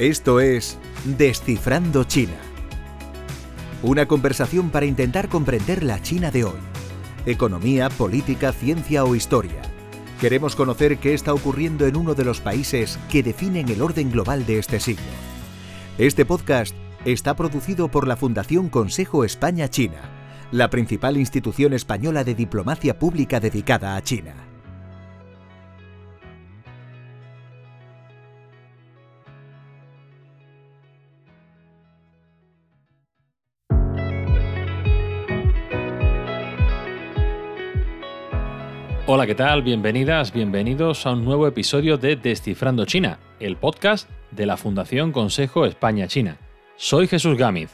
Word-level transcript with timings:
Esto 0.00 0.40
es 0.40 0.78
Descifrando 1.04 2.04
China. 2.04 2.38
Una 3.82 4.06
conversación 4.06 4.70
para 4.70 4.86
intentar 4.86 5.28
comprender 5.28 5.82
la 5.82 6.00
China 6.00 6.30
de 6.30 6.44
hoy. 6.44 6.58
Economía, 7.26 7.90
política, 7.90 8.54
ciencia 8.54 9.04
o 9.04 9.14
historia. 9.14 9.60
Queremos 10.18 10.56
conocer 10.56 10.96
qué 10.96 11.12
está 11.12 11.34
ocurriendo 11.34 11.86
en 11.86 11.96
uno 11.96 12.14
de 12.14 12.24
los 12.24 12.40
países 12.40 12.98
que 13.10 13.22
definen 13.22 13.68
el 13.68 13.82
orden 13.82 14.10
global 14.10 14.46
de 14.46 14.58
este 14.58 14.80
siglo. 14.80 15.04
Este 15.98 16.24
podcast 16.24 16.74
está 17.04 17.36
producido 17.36 17.90
por 17.90 18.08
la 18.08 18.16
Fundación 18.16 18.70
Consejo 18.70 19.26
España-China, 19.26 20.00
la 20.50 20.70
principal 20.70 21.18
institución 21.18 21.74
española 21.74 22.24
de 22.24 22.34
diplomacia 22.34 22.98
pública 22.98 23.38
dedicada 23.38 23.96
a 23.96 24.02
China. 24.02 24.49
Hola, 39.12 39.26
¿qué 39.26 39.34
tal? 39.34 39.62
Bienvenidas, 39.62 40.32
bienvenidos 40.32 41.04
a 41.04 41.10
un 41.10 41.24
nuevo 41.24 41.48
episodio 41.48 41.98
de 41.98 42.14
Descifrando 42.14 42.84
China, 42.84 43.18
el 43.40 43.56
podcast 43.56 44.08
de 44.30 44.46
la 44.46 44.56
Fundación 44.56 45.10
Consejo 45.10 45.66
España-China. 45.66 46.36
Soy 46.76 47.08
Jesús 47.08 47.36
Gámez. 47.36 47.72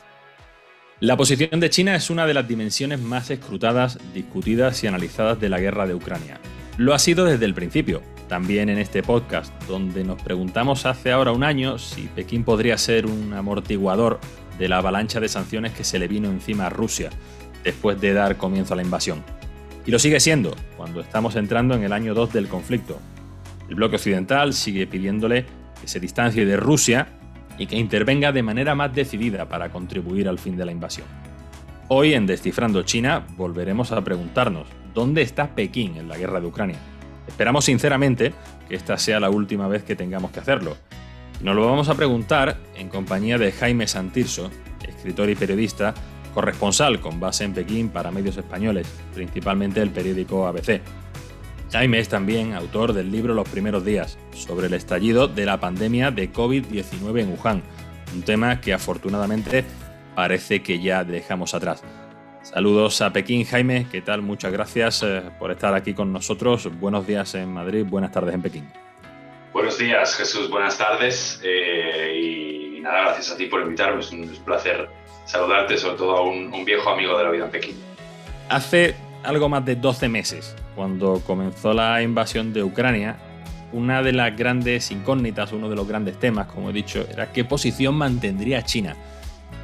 La 0.99 1.15
posición 1.19 1.61
de 1.61 1.69
China 1.69 1.95
es 1.95 2.09
una 2.09 2.27
de 2.27 2.33
las 2.33 2.49
dimensiones 2.49 3.01
más 3.01 3.31
escrutadas, 3.31 3.99
discutidas 4.15 4.83
y 4.83 4.87
analizadas 4.87 5.39
de 5.39 5.51
la 5.51 5.61
guerra 5.61 5.87
de 5.87 5.95
Ucrania. 5.95 6.41
Lo 6.79 6.95
ha 6.95 6.99
sido 6.99 7.27
desde 7.27 7.45
el 7.45 7.53
principio, 7.53 8.01
también 8.29 8.71
en 8.71 8.79
este 8.79 9.03
podcast, 9.03 9.53
donde 9.65 10.05
nos 10.05 10.23
preguntamos 10.23 10.87
hace 10.87 11.13
ahora 11.13 11.33
un 11.33 11.45
año 11.45 11.79
si 11.79 12.09
Pekín 12.15 12.45
podría 12.45 12.79
ser 12.79 13.05
un 13.05 13.35
amortiguador 13.35 14.21
de 14.59 14.71
la 14.71 14.79
avalancha 14.79 15.21
de 15.21 15.29
sanciones 15.29 15.75
que 15.75 15.85
se 15.85 15.99
le 15.99 16.09
vino 16.09 16.31
encima 16.31 16.69
a 16.69 16.71
Rusia 16.71 17.11
después 17.63 18.01
de 18.01 18.15
dar 18.15 18.39
comienzo 18.39 18.73
a 18.73 18.77
la 18.79 18.85
invasión. 18.85 19.36
Y 19.87 19.93
lo 19.93 20.01
sigue 20.01 20.19
siendo 20.19 20.55
cuando 20.77 21.01
estamos 21.01 21.37
entrando 21.37 21.75
en 21.75 21.85
el 21.85 21.93
año 21.93 22.13
2 22.13 22.33
del 22.33 22.49
conflicto. 22.49 22.99
El 23.69 23.77
bloque 23.77 23.97
occidental 23.97 24.53
sigue 24.53 24.89
pidiéndole 24.89 25.47
que 25.81 25.87
se 25.87 26.01
distancie 26.01 26.45
de 26.45 26.57
Rusia 26.57 27.07
y 27.57 27.67
que 27.67 27.77
intervenga 27.77 28.33
de 28.33 28.43
manera 28.43 28.75
más 28.75 28.93
decidida 28.93 29.49
para 29.49 29.71
contribuir 29.71 30.29
al 30.29 30.41
fin 30.41 30.57
de 30.57 30.65
la 30.65 30.73
invasión. 30.73 31.07
Hoy 31.89 32.15
en 32.15 32.27
Descifrando 32.27 32.83
China 32.83 33.25
volveremos 33.37 33.93
a 33.93 34.03
preguntarnos 34.03 34.67
dónde 34.93 35.23
está 35.23 35.55
Pekín 35.55 35.97
en 35.97 36.09
la 36.09 36.19
guerra 36.19 36.41
de 36.41 36.49
Ucrania. 36.49 36.79
Esperamos 37.29 37.65
sinceramente 37.65 38.35
que 38.69 38.75
esta 38.75 38.99
sea 38.99 39.21
la 39.21 39.31
última 39.31 39.69
vez 39.69 39.85
que 39.85 39.95
tengamos 39.95 40.33
que 40.33 40.41
hacerlo. 40.41 40.77
Nos 41.43 41.55
lo 41.55 41.65
vamos 41.65 41.89
a 41.89 41.95
preguntar 41.95 42.57
en 42.75 42.89
compañía 42.89 43.39
de 43.39 43.53
Jaime 43.53 43.87
Santirso, 43.87 44.51
escritor 44.87 45.31
y 45.31 45.37
periodista 45.37 45.95
corresponsal 46.37 47.01
con 47.01 47.19
base 47.19 47.45
en 47.45 47.55
Pekín 47.55 47.89
para 47.89 48.11
medios 48.11 48.37
españoles, 48.37 48.87
principalmente 49.15 49.81
el 49.81 49.89
periódico 49.89 50.47
ABC. 50.47 50.83
Jaime 51.73 51.99
es 51.99 52.11
también 52.11 52.53
autor 52.53 52.93
del 52.93 53.11
libro 53.11 53.33
Los 53.33 53.49
primeros 53.49 53.87
días, 53.87 54.19
sobre 54.33 54.67
el 54.67 54.75
estallido 54.75 55.29
de 55.29 55.47
la 55.47 55.59
pandemia 55.59 56.11
de 56.11 56.31
COVID-19 56.31 57.23
en 57.23 57.31
Wuhan, 57.31 57.63
un 58.15 58.21
tema 58.21 58.61
que 58.61 58.75
afortunadamente 58.75 59.65
parece 60.15 60.63
que 60.63 60.79
ya 60.79 61.05
dejamos 61.05 61.55
atrás. 61.55 61.83
Saludos 62.43 63.01
a 63.01 63.15
Pekín, 63.15 63.47
Jaime, 63.47 63.87
¿qué 63.91 64.03
tal? 64.03 64.21
Muchas 64.21 64.53
gracias 64.53 65.03
eh, 65.05 65.23
por 65.39 65.51
estar 65.51 65.75
aquí 65.75 65.95
con 65.95 66.13
nosotros. 66.13 66.69
Buenos 66.79 67.07
días 67.07 67.35
en 67.35 67.51
Madrid, 67.51 67.87
buenas 67.89 68.13
tardes 68.13 68.35
en 68.35 68.43
Pekín. 68.43 68.71
Buenos 69.55 69.79
días, 69.79 70.15
Jesús, 70.15 70.51
buenas 70.51 70.77
tardes. 70.77 71.41
Eh, 71.43 72.75
y 72.77 72.81
nada, 72.83 73.05
gracias 73.05 73.33
a 73.33 73.39
ti 73.39 73.47
por 73.47 73.63
invitarme, 73.63 74.01
es 74.01 74.13
un 74.13 74.29
placer 74.45 74.87
saludarte, 75.27 75.77
sobre 75.77 75.97
todo 75.97 76.17
a 76.17 76.23
un, 76.23 76.65
viejo 76.65 76.89
amigo 76.89 77.17
de 77.19 77.25
la 77.25 77.31
vida 77.31 77.45
en 77.45 77.51
Pekín. 77.51 77.77
Hace 78.49 78.97
algo 79.23 79.49
más 79.49 79.65
de 79.65 79.77
12 79.77 80.09
meses, 80.09 80.57
cuando 80.75 81.21
comenzó 81.27 81.75
la 81.75 82.03
invasión 82.03 82.53
de 82.53 82.63
Ucrania, 82.63 83.17
una 83.73 84.03
de 84.03 84.13
las 84.13 84.37
grandes 84.37 84.91
incógnitas, 84.91 85.53
uno 85.53 85.69
de 85.69 85.77
los 85.77 85.87
grandes 85.87 86.19
temas, 86.19 86.47
como 86.47 86.71
he 86.71 86.73
dicho, 86.73 87.07
era 87.11 87.33
qué 87.33 87.45
posición 87.45 87.97
mantendría 87.97 88.63
China. 88.63 88.97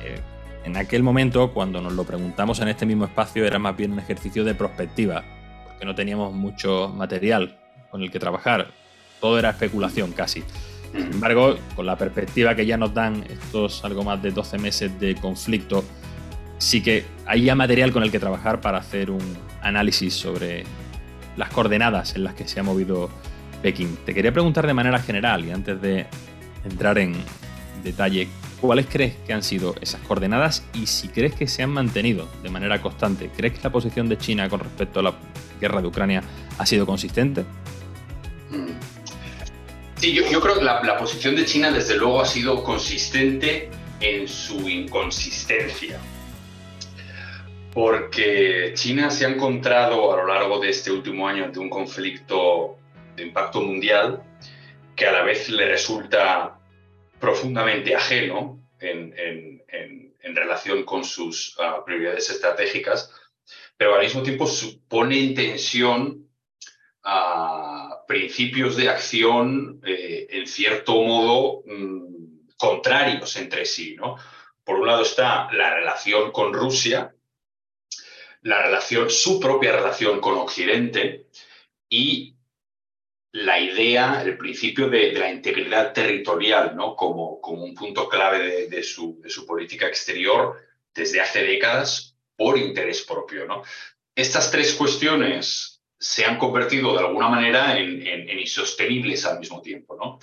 Eh, 0.05 0.21
en 0.65 0.77
aquel 0.77 1.03
momento, 1.03 1.53
cuando 1.53 1.81
nos 1.81 1.93
lo 1.93 2.05
preguntamos 2.05 2.61
en 2.61 2.69
este 2.69 2.85
mismo 2.85 3.05
espacio, 3.05 3.47
era 3.47 3.59
más 3.59 3.77
bien 3.77 3.93
un 3.93 4.01
ejercicio 4.01 4.45
de 4.45 4.55
prospectiva, 4.55 5.25
porque 5.67 5.85
no 5.85 5.95
teníamos 5.95 6.33
mucho 6.33 6.93
material 6.95 7.57
con 7.91 8.03
el 8.03 8.11
que 8.11 8.19
trabajar. 8.19 8.69
Todo 9.21 9.39
era 9.39 9.51
especulación 9.51 10.13
casi. 10.13 10.43
Sin 10.93 11.13
embargo, 11.13 11.57
con 11.75 11.87
la 11.87 11.97
perspectiva 11.97 12.55
que 12.55 12.67
ya 12.67 12.77
nos 12.77 12.93
dan 12.93 13.25
estos 13.29 13.85
algo 13.85 14.05
más 14.05 14.23
de 14.23 14.31
12 14.31 14.59
meses 14.59 15.01
de 15.01 15.15
conflicto, 15.15 15.85
sí 16.59 16.83
que 16.83 17.05
hay 17.27 17.45
ya 17.45 17.55
material 17.55 17.93
con 17.93 18.03
el 18.03 18.11
que 18.11 18.19
trabajar 18.19 18.61
para 18.61 18.79
hacer 18.79 19.11
un 19.11 19.23
análisis 19.63 20.15
sobre 20.15 20.65
las 21.37 21.51
coordenadas 21.51 22.15
en 22.15 22.25
las 22.25 22.35
que 22.35 22.47
se 22.47 22.61
ha 22.61 22.63
movido 22.63 23.11
Pekín. 23.63 23.97
Te 24.05 24.13
quería 24.13 24.33
preguntar 24.33 24.67
de 24.67 24.75
manera 24.75 24.99
general 24.99 25.45
y 25.45 25.51
antes 25.51 25.81
de 25.81 26.07
entrar 26.65 26.99
en 26.99 27.15
detalle, 27.83 28.29
¿cuáles 28.61 28.87
crees 28.87 29.17
que 29.27 29.33
han 29.33 29.43
sido 29.43 29.75
esas 29.81 30.01
coordenadas 30.03 30.65
y 30.75 30.87
si 30.87 31.09
crees 31.09 31.35
que 31.35 31.47
se 31.47 31.63
han 31.63 31.71
mantenido 31.71 32.29
de 32.43 32.51
manera 32.51 32.81
constante? 32.83 33.31
¿Crees 33.35 33.55
que 33.55 33.61
la 33.63 33.71
posición 33.71 34.09
de 34.09 34.19
China 34.19 34.49
con 34.49 34.61
respecto 34.61 35.01
a 35.01 35.03
la 35.03 35.15
guerra 35.61 35.81
de 35.81 35.89
Ucrania 35.89 36.23
ha 36.59 36.67
sido 36.67 36.87
consistente? 36.87 37.45
Sí, 40.03 40.13
yo, 40.13 40.41
creo 40.41 40.59
que 40.59 40.65
la, 40.65 40.99
posición 40.99 41.37
de 41.37 41.45
China 41.45 41.71
desde 41.71 41.97
luego 41.97 42.21
ha 42.21 42.25
sido 42.25 42.65
consistente 42.65 43.71
en 44.01 44.27
su 44.27 44.69
inconsistencia. 44.69 46.01
Porque 47.73 48.73
China 48.75 49.13
se 49.13 49.27
ha 49.27 49.29
encontrado 49.29 50.13
a 50.13 50.17
lo 50.17 50.27
largo 50.27 50.59
de 50.59 50.71
este 50.71 50.91
último 50.91 51.29
año 51.29 51.45
ante 51.45 51.61
un 51.61 51.71
conflicto 51.71 52.79
de 53.15 53.23
impacto 53.23 53.61
mundial 53.61 54.25
que 54.97 55.07
a 55.07 55.13
la 55.13 55.23
vez 55.23 55.49
le 55.49 55.67
resulta 55.69 56.59
profundamente 57.21 57.95
ajeno 57.95 58.59
en, 58.81 59.15
relación 60.35 60.83
con 60.83 61.05
sus 61.05 61.57
ah, 61.61 61.85
prioridades 61.85 62.29
estratégicas, 62.29 63.13
pero 63.77 63.95
al 63.95 64.03
mismo 64.03 64.25
tiempo 64.25 64.49
supone 64.49 65.17
en 65.21 66.27
a 67.05 67.92
principios 68.13 68.77
de 68.77 68.91
acción, 68.91 69.81
eh, 69.87 70.27
en 70.29 70.47
cierto 70.47 71.01
modo, 71.01 71.63
mm, 71.65 72.51
contrarios 72.59 73.35
entre 73.37 73.65
sí. 73.65 73.97
¿no? 73.97 74.19
Por 74.63 74.81
un 74.81 74.87
lado 74.87 75.01
está 75.01 75.51
la 75.51 75.75
relación 75.75 76.31
con 76.31 76.53
Rusia, 76.53 77.15
la 78.43 78.61
relación, 78.65 79.09
su 79.09 79.41
propia 79.41 79.73
relación 79.73 80.21
con 80.21 80.35
Occidente 80.37 81.29
y 81.89 82.37
la 83.33 83.59
idea, 83.59 84.23
el 84.23 84.37
principio 84.37 84.91
de, 84.91 85.13
la 85.13 85.33
integridad 85.33 85.95
territorial 85.95 86.77
¿no? 86.77 86.95
como, 86.95 87.41
como 87.41 87.65
un 87.65 87.75
punto 87.75 88.11
clave 88.11 88.69
de, 88.69 88.83
su, 88.83 89.23
de, 89.23 89.31
su, 89.31 89.47
política 89.47 89.87
exterior 89.87 90.61
desde 90.95 91.23
hace 91.23 91.43
décadas 91.45 92.15
por 92.37 92.59
interés 92.59 93.01
propio. 93.05 93.47
¿no? 93.47 93.63
Estas 94.15 94.51
tres 94.51 94.75
cuestiones 94.75 95.72
se 96.03 96.25
han 96.25 96.37
convertido 96.37 96.95
de 96.95 96.99
alguna 96.99 97.29
manera 97.29 97.79
en, 97.79 98.29
insostenibles 98.29 99.25
al 99.25 99.39
mismo 99.39 99.63
tiempo, 99.63 99.97
¿no? 99.97 100.19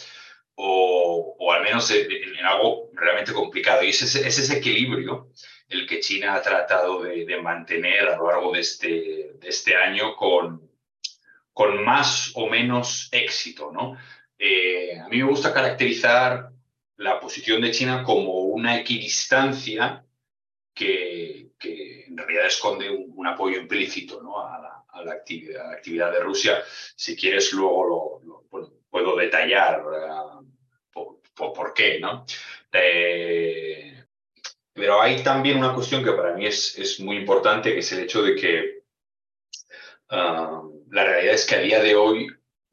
O, 0.56 1.54
al 1.54 1.64
menos 1.64 1.90
en, 1.92 2.46
algo 2.46 2.90
realmente 2.94 3.32
complicado. 3.32 3.82
Y 3.84 3.90
es 3.90 4.02
ese, 4.02 4.28
es 4.28 4.38
ese, 4.38 4.58
equilibrio 4.58 5.32
el 5.70 5.88
que 5.88 6.02
China 6.02 6.36
ha 6.36 6.42
tratado 6.42 7.04
de, 7.04 7.42
mantener 7.42 8.10
a 8.10 8.18
lo 8.18 8.28
largo 8.28 8.52
de 8.52 8.60
este, 8.60 9.38
este 9.42 9.78
año 9.78 10.18
con, 10.18 10.68
más 11.86 12.34
o 12.36 12.50
menos 12.50 13.08
éxito, 13.12 13.72
¿no? 13.72 13.98
Eh, 14.38 15.00
a 15.00 15.08
mí 15.08 15.18
me 15.18 15.30
gusta 15.30 15.54
caracterizar 15.54 16.52
la 16.98 17.20
posición 17.22 17.62
de 17.62 17.72
China 17.72 18.04
como 18.04 18.34
una 18.42 18.78
equidistancia 18.78 20.04
que, 20.74 21.52
que 21.58 22.06
en 22.06 22.18
realidad 22.18 22.48
esconde 22.48 22.90
un, 22.90 23.28
apoyo 23.28 23.60
implícito 23.60 24.22
¿no? 24.22 24.40
a, 24.40 24.60
la, 24.60 24.69
a 25.00 25.06
la, 25.06 25.14
actividad, 25.14 26.12
de 26.12 26.20
Rusia. 26.20 26.62
Si 26.96 27.16
quieres, 27.16 27.52
luego 27.54 28.22
lo, 28.24 28.70
puedo 28.90 29.16
detallar 29.16 29.84
uh, 29.86 31.22
por, 31.34 31.74
qué. 31.74 32.00
¿no? 32.00 32.26
Eh, 32.72 34.04
pero 34.74 35.02
hay 35.02 35.24
también 35.24 35.58
una 35.58 35.74
cuestión 35.74 36.04
que 36.04 36.14
para 36.14 36.34
mí 36.34 36.46
es, 36.46 36.78
es 36.78 37.00
muy 37.00 37.18
importante, 37.18 37.74
que 37.74 37.80
es 37.80 37.92
el 37.92 38.00
hecho 38.00 38.24
de 38.24 38.36
que 38.36 38.84
uh, 40.12 40.86
la 40.92 41.04
realidad 41.04 41.36
es 41.36 41.46
que 41.46 41.56
a 41.56 41.60
día 41.60 41.82
de 41.82 41.96
hoy 41.96 42.28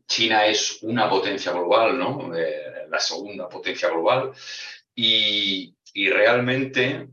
China 0.06 0.46
es 0.46 0.78
una 0.82 1.10
potencia 1.10 1.52
global, 1.52 1.98
¿no? 1.98 2.34
Eh, 2.34 2.86
la 2.88 3.00
segunda 3.00 3.48
potencia 3.48 3.88
global, 3.88 4.32
y, 4.94 5.74
y 5.92 6.10
realmente 6.10 7.08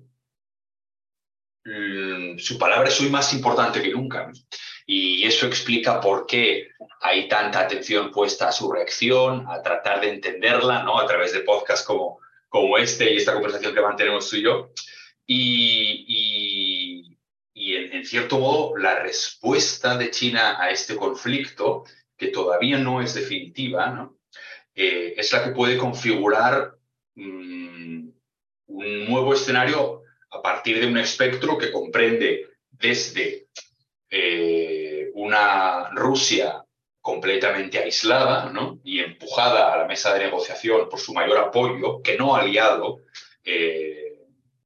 mm, 1.66 2.38
su 2.38 2.58
palabra 2.58 2.90
es 2.90 3.02
hoy 3.02 3.10
más 3.10 3.34
importante 3.34 3.82
que 3.82 3.90
nunca. 3.90 4.32
Y 4.86 5.26
eso 5.26 5.48
explica 5.48 6.02
por 6.02 6.26
qué 6.26 6.70
hay 7.02 7.28
tanta 7.28 7.62
atención 7.62 8.12
puesta 8.12 8.50
a 8.50 8.52
su 8.52 8.72
reacción, 8.72 9.46
a 9.48 9.62
tratar 9.62 10.02
de 10.02 10.10
entenderla, 10.10 10.84
¿no? 10.84 11.00
A 11.00 11.08
través 11.08 11.34
de 11.34 11.42
podcasts 11.42 11.86
como, 11.86 12.20
como 12.50 12.78
este 12.78 13.14
y 13.14 13.18
esta 13.18 13.34
conversación 13.34 13.74
que 13.74 13.82
mantenemos 13.82 14.30
tú 14.30 14.38
y 14.38 14.44
yo. 14.44 14.72
Y, 15.26 17.18
y, 17.56 17.76
en, 17.76 18.06
cierto 18.06 18.40
modo, 18.40 18.76
la 18.78 19.00
respuesta 19.00 19.98
de 19.98 20.12
China 20.12 20.62
a 20.62 20.70
este 20.70 20.96
conflicto, 20.96 21.86
que 22.18 22.28
todavía 22.28 22.78
no 22.78 23.02
es 23.02 23.14
definitiva, 23.14 23.90
¿no? 23.90 24.18
Eh, 24.76 25.14
es 25.18 25.32
la 25.32 25.44
que 25.44 25.52
puede 25.52 25.78
configurar 25.78 26.76
mm, 27.16 28.10
un 28.68 29.06
nuevo 29.06 29.34
escenario 29.34 30.02
a 30.32 30.42
partir 30.42 30.80
de 30.80 30.88
un 30.88 30.98
espectro 30.98 31.58
que 31.58 31.72
comprende 31.72 32.48
desde 32.72 33.48
eh, 34.16 35.10
una 35.16 35.90
Rusia 35.90 36.64
completamente 37.02 37.80
aislada 37.80 38.52
¿no? 38.52 38.80
y 38.84 39.00
empujada 39.00 39.74
a 39.74 39.78
la 39.78 39.86
mesa 39.86 40.14
de 40.14 40.26
negociación 40.26 40.88
por 40.88 41.00
su 41.00 41.16
mayor 41.16 41.40
apoyo, 41.40 42.00
que 42.04 42.16
no 42.16 42.36
aliado, 42.36 43.00
eh, 43.44 44.22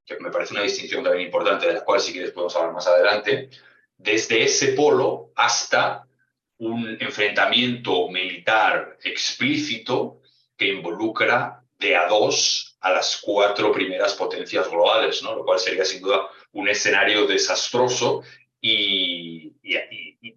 que 0.05 0.19
me 0.19 0.31
parece 0.31 0.53
una 0.53 0.63
distinción 0.63 1.01
también 1.01 1.27
importante 1.27 1.65
de 1.65 1.75
la 1.75 1.85
cual 1.85 2.01
si 2.01 2.11
quieres 2.11 2.31
podemos 2.31 2.57
hablar 2.57 2.73
más 2.73 2.87
adelante, 2.87 3.49
desde 3.95 4.43
ese 4.43 4.73
polo 4.73 5.31
hasta 5.33 6.05
un 6.57 6.97
enfrentamiento 6.99 8.09
militar 8.09 8.97
explícito 9.01 10.19
que 10.57 10.67
involucra 10.67 11.63
de 11.79 11.95
a 11.95 12.09
dos 12.09 12.77
a 12.81 12.91
las 12.91 13.21
cuatro 13.21 13.71
primeras 13.71 14.13
potencias 14.13 14.69
globales, 14.69 15.23
¿no? 15.23 15.35
lo 15.35 15.45
cual 15.45 15.57
sería 15.57 15.85
sin 15.85 16.01
duda 16.01 16.27
un 16.51 16.67
escenario 16.67 17.25
desastroso 17.25 18.23
y, 18.61 19.53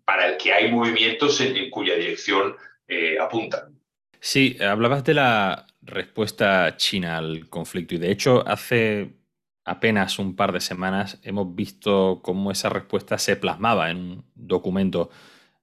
para 0.05 0.29
el 0.29 0.37
que 0.37 0.53
hay 0.53 0.71
movimientos 0.71 1.41
en, 1.41 1.71
cuya 1.71 1.95
dirección 1.95 2.55
eh, 2.87 3.19
apuntan. 3.19 3.79
Sí, 4.21 4.57
hablabas 4.61 5.05
de 5.05 5.15
la 5.15 5.67
respuesta 5.83 6.77
china 6.77 7.19
al 7.19 7.49
conflicto 7.49 7.95
y 7.95 7.99
de 7.99 8.11
hecho 8.11 8.47
hace 8.47 9.17
apenas 9.65 10.19
un 10.19 10.37
par 10.37 10.53
de 10.53 10.61
semanas 10.61 11.19
hemos 11.23 11.55
visto 11.55 12.21
cómo 12.23 12.51
esa 12.51 12.69
respuesta 12.69 13.19
se 13.19 13.37
plasmaba 13.37 13.91
en 13.91 13.97
un 13.97 14.25
documento 14.35 15.11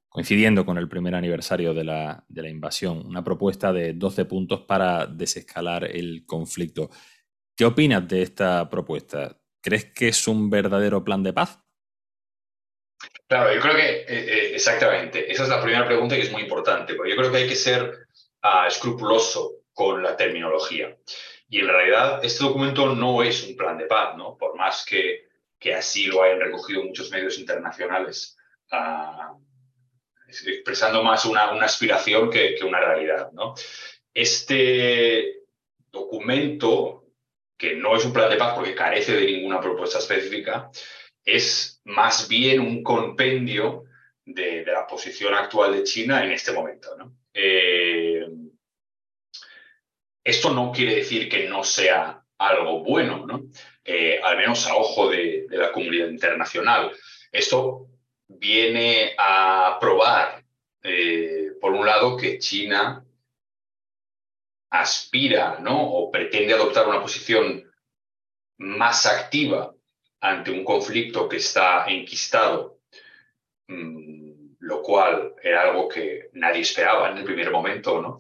coincidiendo 0.10 0.66
con 0.66 0.78
el 0.78 0.90
primer 0.90 1.14
aniversario 1.14 1.74
de 1.76 1.84
la, 1.84 2.24
de 2.28 2.42
la 2.42 2.50
invasión, 2.50 3.06
una 3.06 3.24
propuesta 3.24 3.72
de 3.72 3.94
12 3.94 4.26
puntos 4.26 4.62
para 4.62 5.06
desescalar 5.06 5.84
el 5.84 6.26
conflicto. 6.26 6.90
¿Qué 7.56 7.66
opinas 7.66 8.08
de 8.08 8.24
esta 8.24 8.68
propuesta? 8.70 9.38
¿Crees 9.62 9.86
que 9.86 10.08
es 10.08 10.28
un 10.28 10.50
verdadero 10.50 11.04
plan 11.04 11.22
de 11.22 11.34
paz? 11.34 11.60
Claro, 13.28 13.54
yo 13.54 13.60
creo 13.60 13.76
que 13.76 13.90
eh, 13.90 14.06
eh, 14.08 14.52
exactamente. 14.56 15.32
Esa 15.32 15.44
es 15.44 15.50
la 15.50 15.62
primera 15.62 15.86
pregunta 15.86 16.18
y 16.18 16.22
es 16.22 16.32
muy 16.32 16.44
importante, 16.44 16.94
porque 16.94 17.12
yo 17.12 17.18
creo 17.18 17.32
que 17.32 17.38
hay 17.38 17.48
que 17.48 17.56
ser 17.56 18.08
ah, 18.42 18.66
escrupuloso 18.68 19.58
con 19.74 20.02
la 20.02 20.16
terminología. 20.16 20.98
Y 21.50 21.60
en 21.60 21.68
realidad 21.68 22.24
este 22.24 22.44
documento 22.44 22.96
no 22.96 23.22
es 23.24 23.44
un 23.44 23.56
plan 23.56 23.78
de 23.78 23.86
paz, 23.86 24.16
¿no? 24.18 24.38
Por 24.38 24.56
más 24.56 24.86
que, 24.86 25.28
que 25.60 25.76
así 25.76 26.06
lo 26.06 26.24
hayan 26.24 26.40
recogido 26.40 26.84
muchos 26.84 27.12
medios 27.12 27.38
internacionales, 27.38 28.38
ah, 28.72 29.36
expresando 30.28 31.04
más 31.04 31.26
una, 31.26 31.52
una 31.52 31.66
aspiración 31.66 32.30
que, 32.30 32.56
que, 32.56 32.64
una 32.64 32.80
realidad, 32.80 33.32
¿no? 33.34 33.56
Este 34.14 35.42
documento, 35.92 37.06
que 37.58 37.76
no 37.76 37.96
es 37.96 38.06
un 38.06 38.14
plan 38.14 38.30
de 38.30 38.38
paz 38.38 38.54
porque 38.56 38.76
carece 38.76 39.16
de 39.16 39.26
ninguna 39.26 39.60
propuesta 39.60 40.00
específica, 40.00 40.70
es 41.28 41.82
más 41.84 42.30
bien 42.30 42.62
un 42.62 42.82
compendio 42.82 43.84
de, 44.26 44.64
la 44.66 44.88
posición 44.88 45.34
actual 45.34 45.74
de 45.74 45.84
China 45.84 46.24
en 46.24 46.32
este 46.32 46.54
momento. 46.54 46.90
Eh, 47.34 48.26
esto 50.24 50.54
no 50.54 50.72
quiere 50.72 50.96
decir 50.96 51.28
que 51.30 51.48
no 51.50 51.66
sea 51.66 52.24
algo 52.38 52.82
bueno, 52.82 53.26
¿no? 53.26 53.44
Eh, 53.84 54.22
al 54.24 54.38
menos 54.38 54.66
a 54.68 54.76
ojo 54.76 55.10
de, 55.10 55.46
la 55.50 55.72
comunidad 55.74 56.08
internacional. 56.08 56.94
Esto 57.30 57.88
viene 58.28 59.14
a 59.18 59.78
probar, 59.82 60.46
eh, 60.84 61.52
por 61.60 61.74
un 61.74 61.86
lado, 61.86 62.16
que 62.16 62.40
China 62.40 63.04
aspira 64.70 65.60
¿no? 65.60 65.90
o 65.92 66.12
pretende 66.12 66.54
adoptar 66.54 66.88
una 66.88 67.02
posición 67.02 67.70
más 68.58 69.06
activa 69.06 69.77
ante 70.22 70.52
un 70.52 70.64
conflicto 70.64 71.28
que 71.30 71.38
está 71.38 71.86
enquistado, 71.88 72.80
mm, 73.68 74.56
lo 74.60 74.82
cual 74.82 75.36
era 75.42 75.62
algo 75.62 75.88
que 75.88 76.30
nadie 76.34 76.62
esperaba 76.62 77.12
en 77.12 77.18
el 77.18 77.24
primer 77.24 77.52
momento, 77.52 78.02
¿no? 78.02 78.20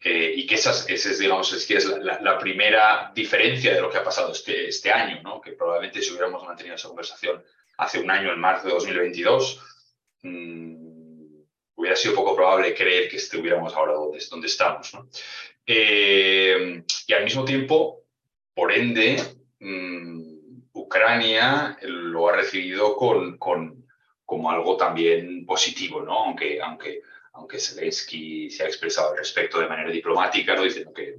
Eh, 0.00 0.34
y 0.36 0.46
que 0.46 0.56
esa, 0.56 0.70
es, 0.92 1.18
digamos, 1.18 1.52
es, 1.52 1.66
que 1.66 1.76
es 1.78 1.86
la, 1.86 2.38
primera 2.38 3.10
diferencia 3.14 3.74
de 3.74 3.80
lo 3.80 3.90
que 3.90 3.98
ha 3.98 4.04
pasado 4.04 4.32
este, 4.32 4.68
este 4.68 4.92
año, 4.92 5.22
¿no? 5.22 5.40
Que 5.40 5.52
probablemente 5.52 6.02
si 6.02 6.10
hubiéramos 6.10 6.44
mantenido 6.44 6.76
esa 6.76 6.88
conversación 6.88 7.42
hace 7.78 7.98
un 7.98 8.10
año, 8.10 8.32
en 8.32 8.38
marzo 8.38 8.68
de 8.68 8.74
2022, 8.74 9.60
mm, 10.22 11.40
hubiera 11.76 11.96
sido 11.96 12.14
poco 12.14 12.36
probable 12.36 12.74
creer 12.74 13.08
que 13.08 13.16
estuviéramos 13.16 13.74
ahora 13.74 13.94
donde, 13.94 14.22
donde 14.30 14.46
estamos, 14.46 14.92
¿no? 14.94 15.08
Eh, 15.66 16.82
y 17.06 17.12
al 17.12 17.24
mismo 17.24 17.44
tiempo, 17.44 18.04
por 18.54 18.72
ende, 18.72 19.16
mm, 19.58 20.25
Ucrania 20.86 21.76
lo 21.82 22.28
ha 22.28 22.36
recibido 22.36 22.96
con, 22.96 23.36
como 24.24 24.50
algo 24.50 24.76
también 24.76 25.44
positivo, 25.44 26.00
¿no? 26.00 26.24
Aunque, 26.24 26.60
aunque, 26.60 27.02
aunque 27.34 27.58
Zelensky 27.58 28.50
se 28.50 28.62
ha 28.62 28.66
expresado 28.66 29.10
al 29.10 29.18
respecto 29.18 29.60
de 29.60 29.68
manera 29.68 29.90
diplomática, 29.90 30.54
¿no? 30.54 30.62
diciendo 30.62 30.92
que, 30.92 31.14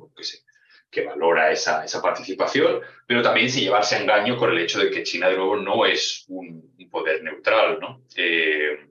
que, 0.90 1.06
valora 1.06 1.52
esa, 1.52 1.84
esa, 1.84 2.02
participación, 2.02 2.82
pero 3.06 3.22
también 3.22 3.50
sin 3.50 3.64
llevarse 3.64 3.96
a 3.96 4.00
engaño 4.00 4.38
con 4.38 4.52
el 4.52 4.60
hecho 4.60 4.80
de 4.80 4.90
que 4.90 5.04
China, 5.04 5.30
de 5.30 5.36
nuevo, 5.36 5.58
no 5.58 5.86
es 5.86 6.26
un, 6.30 6.76
poder 6.90 7.22
neutral, 7.22 7.80
¿no? 7.82 8.02
Eh, 8.16 8.88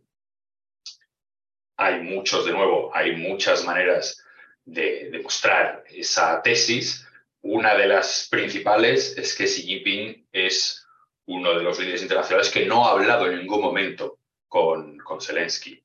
hay 1.78 2.00
muchos, 2.02 2.44
de 2.44 2.52
nuevo, 2.52 2.94
hay 2.94 3.16
muchas 3.16 3.64
maneras 3.64 4.22
de 4.66 5.08
demostrar 5.10 5.84
esa 5.88 6.42
tesis, 6.42 7.05
una 7.42 7.76
de 7.76 7.86
las 7.86 8.28
principales 8.30 9.16
es 9.16 9.34
que 9.36 9.44
Xi 9.44 9.62
Jinping 9.62 10.28
es 10.32 10.86
uno 11.26 11.54
de 11.54 11.62
los 11.62 11.78
líderes 11.78 12.02
internacionales 12.02 12.50
que 12.50 12.66
no 12.66 12.86
ha 12.86 12.92
hablado 12.92 13.26
en 13.26 13.38
ningún 13.38 13.60
momento 13.60 14.18
con, 14.48 14.98
con 14.98 15.20
Zelensky, 15.20 15.82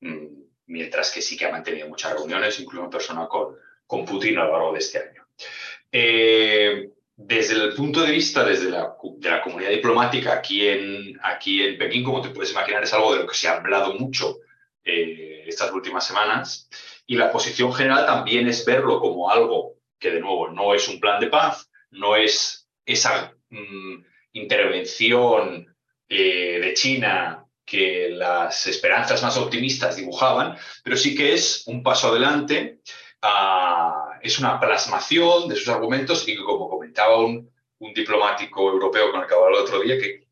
mm, 0.00 0.26
mientras 0.66 1.10
que 1.10 1.22
sí 1.22 1.36
que 1.36 1.46
ha 1.46 1.52
mantenido 1.52 1.88
muchas 1.88 2.14
reuniones, 2.14 2.58
incluso 2.60 2.84
en 2.84 2.90
persona 2.90 3.26
con, 3.26 3.56
con 3.86 4.04
Putin 4.04 4.38
a 4.38 4.44
lo 4.44 4.52
largo 4.52 4.72
de 4.72 4.78
este 4.78 4.98
año. 4.98 5.26
Eh, 5.90 6.90
desde 7.16 7.54
el 7.54 7.74
punto 7.74 8.02
de 8.02 8.10
vista 8.10 8.44
desde 8.44 8.70
la, 8.70 8.96
de 9.16 9.30
la 9.30 9.42
comunidad 9.42 9.70
diplomática 9.70 10.32
aquí 10.32 10.66
en, 10.66 11.18
aquí 11.22 11.62
en 11.62 11.78
Pekín, 11.78 12.04
como 12.04 12.22
te 12.22 12.30
puedes 12.30 12.52
imaginar, 12.52 12.82
es 12.82 12.92
algo 12.92 13.14
de 13.14 13.20
lo 13.20 13.26
que 13.26 13.34
se 13.34 13.48
ha 13.48 13.56
hablado 13.56 13.94
mucho 13.94 14.38
eh, 14.84 15.44
estas 15.46 15.72
últimas 15.72 16.06
semanas. 16.06 16.68
Y 17.06 17.16
la 17.16 17.30
posición 17.30 17.72
general 17.72 18.06
también 18.06 18.48
es 18.48 18.64
verlo 18.64 19.00
como 19.00 19.30
algo 19.30 19.74
que 20.02 20.10
de 20.10 20.20
nuevo 20.20 20.48
no 20.48 20.74
es 20.74 20.88
un 20.88 21.00
plan 21.00 21.20
de 21.20 21.28
paz, 21.28 21.70
no 21.90 22.16
es 22.16 22.68
esa 22.84 23.32
mm, 23.48 24.04
intervención 24.32 25.74
eh, 26.08 26.58
de 26.60 26.74
China 26.74 27.46
que 27.64 28.10
las 28.10 28.66
esperanzas 28.66 29.22
más 29.22 29.38
optimistas 29.38 29.96
dibujaban, 29.96 30.58
pero 30.82 30.96
sí 30.96 31.14
que 31.14 31.32
es 31.32 31.62
un 31.66 31.82
paso 31.82 32.08
adelante, 32.08 32.80
es 34.20 34.38
una 34.40 34.58
plasmación 34.58 35.48
de 35.48 35.54
sus 35.54 35.68
argumentos 35.68 36.26
y 36.26 36.36
que, 36.36 36.42
como 36.42 36.68
comentaba 36.68 37.24
un, 37.24 37.50
diplomático 37.94 38.70
europeo 38.70 39.10
con 39.10 39.22
el 39.22 39.26
que 39.26 39.34
hablaba 39.34 39.56
el 39.56 39.62
otro 39.64 39.80
día, 39.80 39.98
que 39.98 40.28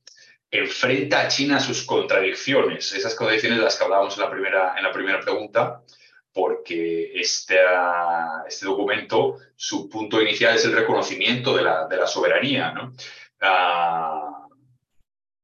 enfrenta 0.52 1.22
a 1.22 1.28
China 1.28 1.58
sus 1.58 1.82
contradicciones, 1.82 2.92
esas 2.92 3.16
contradicciones 3.16 3.58
de 3.58 3.64
las 3.64 3.76
que 3.76 3.84
hablábamos 3.84 4.16
en 4.16 4.22
la 4.22 4.30
primera, 4.30 4.74
en 4.76 4.84
la 4.84 4.92
primera 4.92 5.20
pregunta, 5.20 5.82
porque 6.40 7.12
este, 7.20 7.58
este 8.48 8.64
documento, 8.64 9.36
su 9.54 9.90
punto 9.90 10.22
inicial 10.22 10.56
es 10.56 10.64
el 10.64 10.72
reconocimiento 10.72 11.54
de 11.54 11.62
la, 11.62 11.86
de 11.86 11.98
la 11.98 12.06
soberanía, 12.06 12.72
¿no? 12.72 12.94
Ah, 13.42 14.46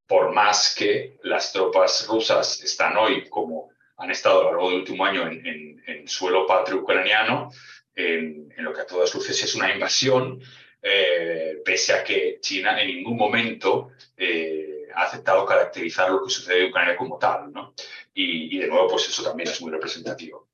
por 0.06 0.32
más 0.32 0.74
que 0.74 1.18
las 1.24 1.52
tropas 1.52 2.06
rusas 2.08 2.62
están 2.62 2.96
hoy, 2.96 3.28
como 3.28 3.68
han 3.98 4.10
estado 4.10 4.40
a 4.40 4.44
lo 4.44 4.50
largo 4.52 4.70
del 4.70 4.78
último 4.78 5.04
año, 5.04 5.26
en, 5.26 5.82
en, 5.86 6.08
suelo 6.08 6.46
patrio 6.46 6.78
ucraniano, 6.78 7.50
en, 7.94 8.48
lo 8.56 8.72
que 8.72 8.80
a 8.80 8.86
todas 8.86 9.14
luces 9.14 9.42
es 9.44 9.54
una 9.54 9.70
invasión, 9.70 10.40
eh, 10.80 11.60
pese 11.62 11.92
a 11.92 12.02
que 12.02 12.38
China 12.40 12.80
en 12.80 12.86
ningún 12.86 13.18
momento 13.18 13.90
eh, 14.16 14.88
ha 14.94 15.02
aceptado 15.02 15.44
caracterizar 15.44 16.10
lo 16.10 16.24
que 16.24 16.30
sucede 16.30 16.62
en 16.62 16.70
Ucrania 16.70 16.96
como 16.96 17.18
tal. 17.18 17.52
¿no? 17.52 17.74
Y, 18.14 18.56
y 18.56 18.60
de 18.60 18.68
nuevo, 18.68 18.88
pues 18.88 19.08
eso 19.08 19.22
también 19.22 19.50
es 19.50 19.60
muy 19.60 19.70
representativo. 19.70 20.45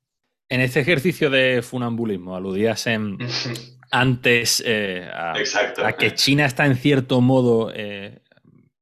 En 0.53 0.61
este 0.61 0.81
ejercicio 0.81 1.31
de 1.31 1.63
funambulismo 1.63 2.35
aludías 2.35 2.85
en, 2.85 3.17
antes 3.91 4.61
eh, 4.63 5.09
a, 5.11 5.33
que 5.97 6.13
China 6.13 6.45
está 6.45 6.67
en 6.67 6.75
cierto 6.75 7.21
modo 7.21 7.71
eh, 7.73 8.21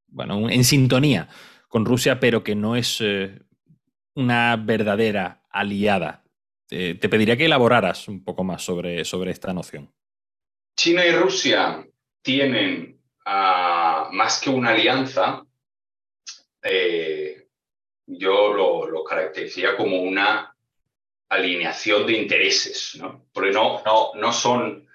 bueno, 0.08 0.50
en 0.50 0.64
sintonía 0.64 1.30
con 1.68 1.86
Rusia, 1.86 2.20
pero 2.20 2.44
que 2.44 2.54
no 2.54 2.76
es 2.76 2.98
eh, 3.00 3.40
una 4.14 4.56
verdadera 4.56 5.46
aliada. 5.48 6.22
te 6.68 7.08
pediría 7.08 7.38
que 7.38 7.46
elaboraras 7.46 8.06
un 8.06 8.22
poco 8.22 8.44
más 8.44 8.62
sobre, 8.62 9.06
sobre 9.06 9.30
esta 9.30 9.54
noción. 9.54 9.90
China 10.76 11.06
y 11.06 11.12
Rusia 11.12 11.88
tienen 12.20 13.00
ah, 13.24 14.10
más 14.12 14.42
que 14.42 14.50
una 14.50 14.72
alianza, 14.72 15.42
yo 18.06 18.52
lo, 18.52 18.90
lo, 18.90 19.04
caracterizaría 19.04 19.74
como 19.74 20.02
una 20.02 20.51
alineación 21.32 22.06
de 22.06 22.12
intereses, 22.12 22.96
¿no? 22.96 23.26
porque 23.32 23.50
no, 23.50 23.82
no, 23.84 24.12
no 24.14 24.32
son 24.32 24.86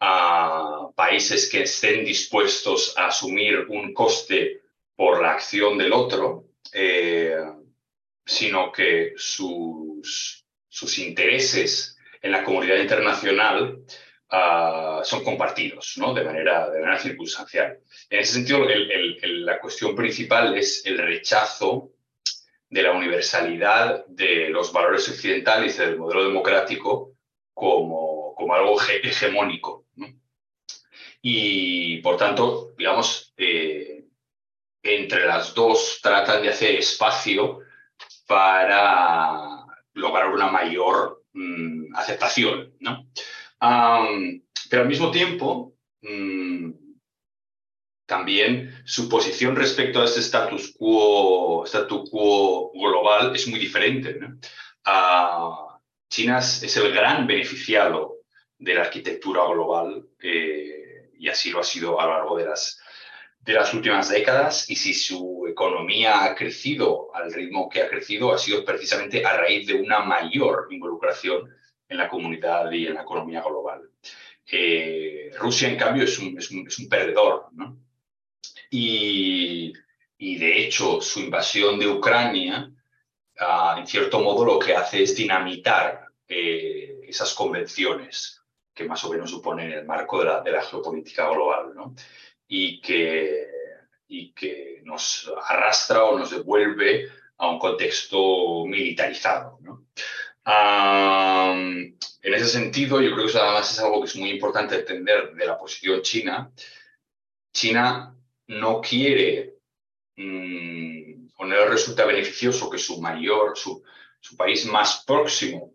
ah, 0.00 0.88
países 0.94 1.48
que 1.48 1.62
estén 1.62 2.04
dispuestos 2.04 2.96
a 2.96 3.06
asumir 3.06 3.66
un 3.68 3.94
coste 3.94 4.62
por 4.96 5.22
la 5.22 5.32
acción 5.32 5.78
del 5.78 5.92
otro, 5.92 6.48
eh, 6.72 7.36
sino 8.26 8.72
que 8.72 9.14
sus, 9.16 10.44
sus 10.68 10.98
intereses 10.98 11.96
en 12.20 12.32
la 12.32 12.42
comunidad 12.42 12.78
internacional 12.78 13.78
uh, 14.32 15.04
son 15.04 15.22
compartidos 15.22 15.94
¿no? 15.98 16.12
de, 16.12 16.24
manera, 16.24 16.68
de 16.68 16.80
manera 16.80 16.98
circunstancial. 16.98 17.78
En 18.10 18.18
ese 18.18 18.34
sentido, 18.34 18.68
el, 18.68 18.90
el, 19.22 19.46
la 19.46 19.60
cuestión 19.60 19.94
principal 19.94 20.58
es 20.58 20.84
el 20.84 20.98
rechazo 20.98 21.92
de 22.70 22.82
la 22.82 22.92
universalidad 22.92 24.04
de 24.06 24.50
los 24.50 24.72
valores 24.72 25.08
occidentales 25.08 25.76
y 25.76 25.78
del 25.80 25.98
modelo 25.98 26.24
democrático 26.24 27.12
como, 27.54 28.34
como 28.34 28.54
algo 28.54 28.78
hegemónico. 28.80 29.86
Y, 31.20 31.98
por 31.98 32.16
tanto, 32.16 32.72
digamos, 32.76 33.32
eh, 33.36 34.04
entre 34.82 35.26
las 35.26 35.54
dos 35.54 35.98
tratan 36.02 36.42
de 36.42 36.50
hacer 36.50 36.76
espacio 36.76 37.60
para 38.26 39.66
lograr 39.94 40.30
una 40.30 40.46
mayor 40.46 41.24
mm, 41.32 41.94
aceptación. 41.96 42.74
¿no? 42.80 43.06
pero 44.70 44.82
al 44.82 44.88
mismo 44.88 45.10
tiempo, 45.10 45.74
mm, 46.02 46.70
también 48.08 48.74
su 48.86 49.06
posición 49.06 49.54
respecto 49.54 50.00
a 50.00 50.06
este 50.06 50.20
status 50.20 50.74
quo, 50.78 51.66
status 51.66 52.08
quo 52.10 52.72
global 52.72 53.36
es 53.36 53.46
muy 53.46 53.60
diferente. 53.60 54.18
China 56.08 56.38
es 56.38 56.76
el 56.78 56.90
gran 56.90 57.26
beneficiado 57.26 58.16
de 58.56 58.74
la 58.74 58.80
arquitectura 58.80 59.46
global 59.46 60.08
eh, 60.20 61.10
y 61.18 61.28
así 61.28 61.50
lo 61.50 61.60
ha 61.60 61.64
sido 61.64 62.00
a 62.00 62.06
lo 62.06 62.12
largo 62.12 62.38
de 62.38 62.46
las, 62.46 62.80
de 63.40 63.52
las 63.52 63.74
últimas 63.74 64.08
décadas 64.08 64.70
y 64.70 64.76
si 64.76 64.94
su 64.94 65.46
economía 65.46 66.24
ha 66.24 66.34
crecido 66.34 67.14
al 67.14 67.30
ritmo 67.30 67.68
que 67.68 67.82
ha 67.82 67.90
crecido 67.90 68.32
ha 68.32 68.38
sido 68.38 68.64
precisamente 68.64 69.22
a 69.22 69.36
raíz 69.36 69.66
de 69.66 69.74
una 69.74 70.00
mayor 70.00 70.68
involucración 70.70 71.54
en 71.86 71.98
la 71.98 72.08
comunidad 72.08 72.72
y 72.72 72.86
en 72.86 72.94
la 72.94 73.02
economía 73.02 73.42
global. 73.42 73.82
Eh, 74.50 75.30
Rusia, 75.38 75.68
en 75.68 75.76
cambio, 75.76 76.04
es 76.04 76.18
un, 76.18 76.38
es 76.38 76.50
un, 76.50 76.88
perdedor. 76.88 77.48
Y, 78.70 79.72
y, 80.18 80.38
de 80.38 80.58
hecho, 80.58 81.00
su 81.00 81.20
invasión 81.20 81.78
de 81.78 81.88
Ucrania, 81.88 82.70
uh, 83.40 83.78
en 83.78 83.86
cierto 83.86 84.20
modo, 84.20 84.44
lo 84.44 84.58
que 84.58 84.74
hace 84.74 85.02
es 85.02 85.16
dinamitar 85.16 86.08
eh, 86.28 87.00
esas 87.06 87.32
convenciones 87.34 88.42
que 88.74 88.84
más 88.84 89.02
o 89.04 89.10
menos 89.10 89.30
suponen 89.30 89.72
el 89.72 89.84
marco 89.84 90.20
de 90.20 90.26
la, 90.26 90.40
de 90.40 90.52
la 90.52 90.62
geopolítica 90.62 91.28
global. 91.30 91.72
¿no? 91.74 91.94
Y, 92.46 92.80
que, 92.80 93.46
y 94.06 94.32
que 94.32 94.82
nos 94.84 95.30
arrastra 95.46 96.04
o 96.04 96.18
nos 96.18 96.30
devuelve 96.30 97.08
a 97.38 97.48
un 97.48 97.58
contexto 97.58 98.64
militarizado. 98.66 99.58
¿no? 99.60 99.86
en 100.50 102.34
ese 102.34 102.46
sentido, 102.46 103.02
yo 103.02 103.12
creo 103.12 103.24
que 103.24 103.30
eso 103.30 103.42
además 103.42 103.70
es 103.70 103.80
algo 103.80 104.00
que 104.00 104.06
es 104.06 104.16
muy 104.16 104.30
importante 104.30 104.76
entender 104.76 105.34
de 105.34 105.46
la 105.46 105.58
posición 105.58 106.00
china. 106.00 106.50
China 107.52 108.17
no 108.48 108.80
quiere 108.80 109.54
o 110.16 111.44
no 111.44 111.54
le 111.54 111.68
resulta 111.68 112.04
beneficioso 112.04 112.68
que 112.68 112.78
su 112.78 113.00
mayor, 113.00 113.56
su, 113.56 113.82
país 114.36 114.66
más 114.66 115.04
próximo 115.06 115.74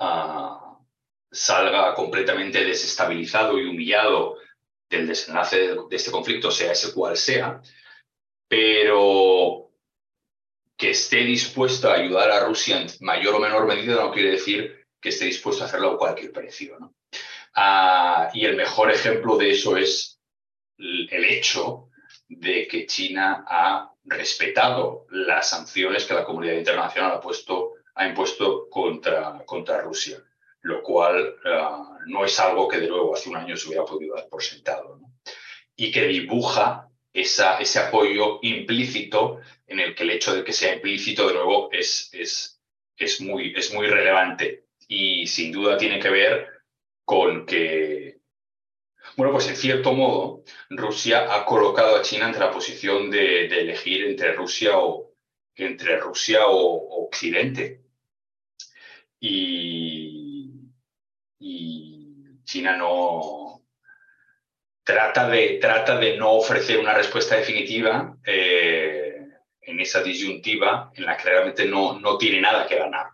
uh, 0.00 0.76
salga 1.30 1.94
completamente 1.94 2.64
desestabilizado 2.64 3.58
y 3.58 3.68
humillado 3.68 4.36
del 4.90 5.06
desenlace 5.06 5.58
de, 5.58 5.76
de 5.88 5.96
este 5.96 6.10
conflicto, 6.10 6.50
sea 6.50 6.72
ese 6.72 6.92
cual 6.92 7.16
sea, 7.16 7.62
pero 8.48 9.70
que 10.76 10.90
esté 10.90 11.18
dispuesto 11.18 11.88
a 11.88 11.94
ayudar 11.94 12.30
a 12.30 12.46
Rusia 12.46 12.80
en 12.80 12.88
mayor 13.00 13.36
o 13.36 13.38
menor 13.38 13.66
medida 13.66 13.94
no 13.96 14.12
quiere 14.12 14.32
decir 14.32 14.86
que 15.00 15.08
esté 15.08 15.26
dispuesto 15.26 15.62
a 15.62 15.66
hacerlo 15.66 15.92
a 15.92 15.98
cualquier 15.98 16.32
precio. 16.32 16.78
¿no? 16.78 16.94
Ah, 17.54 18.30
y 18.34 18.44
el 18.44 18.56
mejor 18.56 18.90
ejemplo 18.90 19.36
de 19.36 19.52
eso 19.52 19.76
es 19.76 20.15
el 21.10 21.24
hecho 21.24 21.90
de 22.28 22.66
que 22.66 22.86
China 22.86 23.44
ha 23.46 23.92
respetado 24.04 25.06
las 25.10 25.50
sanciones 25.50 26.04
que 26.04 26.14
la 26.14 26.24
comunidad 26.24 26.54
internacional 26.54 27.12
ha, 27.12 27.20
puesto, 27.20 27.74
ha 27.94 28.06
impuesto 28.06 28.68
contra, 28.68 29.42
contra 29.44 29.82
Rusia, 29.82 30.22
lo 30.62 30.82
cual 30.82 31.36
uh, 31.44 31.98
no 32.06 32.24
es 32.24 32.38
algo 32.40 32.68
que 32.68 32.78
de 32.78 32.88
nuevo 32.88 33.14
hace 33.14 33.28
un 33.28 33.36
año 33.36 33.56
se 33.56 33.68
hubiera 33.68 33.84
podido 33.84 34.14
dar 34.14 34.28
por 34.28 34.42
sentado. 34.42 35.00
Y 35.76 35.92
que 35.92 36.06
dibuja 36.06 36.88
ese 37.12 37.78
apoyo 37.78 38.38
implícito 38.42 39.40
en 39.66 39.80
el 39.80 39.94
que 39.94 40.02
el 40.02 40.10
hecho 40.10 40.34
de 40.34 40.44
que 40.44 40.52
sea 40.52 40.74
implícito, 40.74 41.26
de 41.26 41.34
nuevo, 41.34 41.70
es, 41.72 42.10
es, 42.12 42.60
es, 42.96 43.20
muy, 43.20 43.54
es 43.56 43.72
muy 43.72 43.86
relevante 43.86 44.66
y 44.88 45.26
sin 45.26 45.52
duda 45.52 45.76
tiene 45.76 45.98
que 45.98 46.10
ver 46.10 46.46
con 47.04 47.46
que, 47.46 48.15
bueno, 49.16 49.32
pues 49.32 49.48
en 49.48 49.56
cierto 49.56 49.92
modo, 49.92 50.44
Rusia 50.70 51.34
ha 51.34 51.44
colocado 51.44 51.96
a 51.96 52.02
China 52.02 52.26
entre 52.26 52.40
la 52.40 52.50
posición 52.50 53.10
de, 53.10 53.46
elegir 53.46 54.04
entre 54.04 54.32
Rusia 54.32 54.78
o, 54.78 55.12
entre 55.54 55.98
Rusia 55.98 56.46
o, 56.46 57.04
Occidente. 57.06 57.82
Y, 59.18 60.50
y 61.38 62.42
China 62.44 62.76
no, 62.76 63.46
trata 64.86 65.28
de, 65.28 65.58
trata 65.60 65.98
de 65.98 66.16
no 66.16 66.30
ofrecer 66.30 66.78
una 66.78 66.94
respuesta 66.94 67.36
definitiva 67.36 68.16
eh, 68.24 69.16
en 69.62 69.80
esa 69.80 70.00
disyuntiva 70.00 70.92
en 70.94 71.04
la 71.04 71.16
que 71.16 71.24
realmente 71.24 71.66
no, 71.66 71.98
no 71.98 72.16
tiene 72.16 72.40
nada 72.40 72.68
que 72.68 72.78
ganar. 72.78 73.06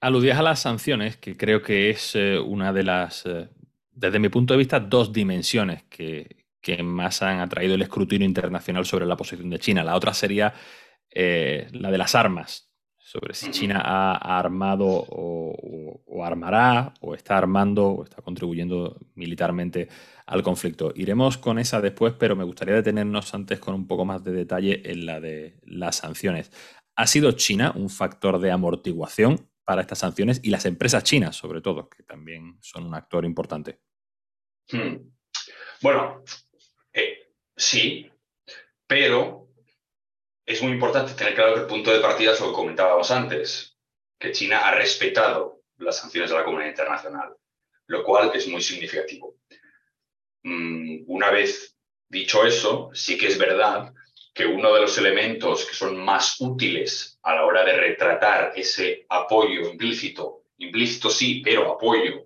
Aludías 0.00 0.38
a 0.38 0.42
las 0.42 0.60
sanciones, 0.60 1.16
que 1.16 1.36
creo 1.36 1.62
que 1.62 1.90
es 1.90 2.16
eh, 2.16 2.38
una 2.38 2.72
de 2.72 2.82
las, 2.82 3.24
eh, 3.24 3.48
desde 3.96 4.18
mi 4.18 4.28
punto 4.28 4.54
de 4.54 4.58
vista, 4.58 4.78
dos 4.78 5.12
dimensiones 5.12 5.82
que, 5.84 6.46
que, 6.60 6.82
más 6.82 7.22
han 7.22 7.40
atraído 7.40 7.74
el 7.74 7.82
escrutinio 7.82 8.26
internacional 8.26 8.84
sobre 8.84 9.06
la 9.06 9.16
posición 9.16 9.50
de 9.50 9.58
China. 9.58 9.82
La 9.82 9.96
otra 9.96 10.14
sería 10.14 10.54
la 11.12 11.90
de 11.90 11.98
las 11.98 12.14
armas, 12.14 12.70
sobre 13.06 13.34
si 13.34 13.52
China 13.52 13.80
ha, 13.84 14.38
armado 14.38 14.84
o, 14.86 16.02
o, 16.04 16.24
armará, 16.24 16.92
o 17.00 17.14
está 17.14 17.38
armando, 17.38 17.86
o 17.86 18.04
está 18.04 18.20
contribuyendo 18.20 18.98
militarmente 19.14 19.88
al 20.26 20.42
conflicto. 20.42 20.92
Iremos 20.96 21.38
con 21.38 21.58
esa 21.58 21.80
después, 21.80 22.14
pero 22.18 22.34
me 22.34 22.44
gustaría 22.44 22.74
detenernos 22.74 23.32
antes 23.32 23.60
con 23.60 23.74
un 23.74 23.86
poco 23.86 24.04
más 24.04 24.24
de 24.24 24.32
detalle 24.32 24.82
en 24.90 25.06
la 25.06 25.20
de 25.20 25.60
las 25.62 25.96
sanciones. 25.96 26.50
¿Ha 26.96 27.06
sido 27.06 27.30
China 27.32 27.72
un 27.76 27.90
factor 27.90 28.40
de 28.40 28.50
amortiguación 28.50 29.48
para 29.64 29.82
estas 29.82 30.00
sanciones 30.00 30.40
y 30.42 30.50
las 30.50 30.66
empresas 30.66 31.04
chinas, 31.04 31.36
sobre 31.36 31.60
todo, 31.60 31.88
que 31.88 32.02
también 32.02 32.58
son 32.60 32.86
un 32.86 32.94
actor 32.94 33.24
importante? 33.24 33.85
Hmm. 34.70 34.96
Bueno, 35.80 36.24
eh, 36.92 37.30
sí, 37.56 38.10
pero 38.86 39.48
es 40.44 40.62
muy 40.62 40.72
importante 40.72 41.14
tener 41.14 41.34
claro 41.34 41.54
que 41.54 41.60
el 41.60 41.66
punto 41.66 41.92
de 41.92 42.00
partida 42.00 42.32
es 42.32 42.40
lo 42.40 42.48
que 42.48 42.54
comentábamos 42.54 43.10
antes, 43.10 43.76
que 44.18 44.32
China 44.32 44.66
ha 44.66 44.74
respetado 44.74 45.62
las 45.78 45.98
sanciones 45.98 46.30
de 46.30 46.36
la 46.36 46.44
comunidad 46.44 46.70
internacional, 46.70 47.36
lo 47.86 48.04
cual 48.04 48.32
es 48.34 48.48
muy 48.48 48.62
significativo. 48.62 49.36
Mm, 50.42 51.04
una 51.06 51.30
vez 51.30 51.76
dicho 52.08 52.44
eso, 52.46 52.90
sí 52.94 53.18
que 53.18 53.26
es 53.26 53.38
verdad 53.38 53.92
que 54.32 54.46
uno 54.46 54.72
de 54.74 54.82
los 54.82 54.96
elementos 54.98 55.64
que 55.66 55.74
son 55.74 55.98
más 55.98 56.40
útiles 56.40 57.18
a 57.22 57.34
la 57.34 57.44
hora 57.44 57.64
de 57.64 57.72
retratar 57.72 58.52
ese 58.54 59.06
apoyo 59.08 59.70
implícito, 59.70 60.44
implícito 60.58 61.10
sí, 61.10 61.42
pero 61.44 61.72
apoyo 61.72 62.25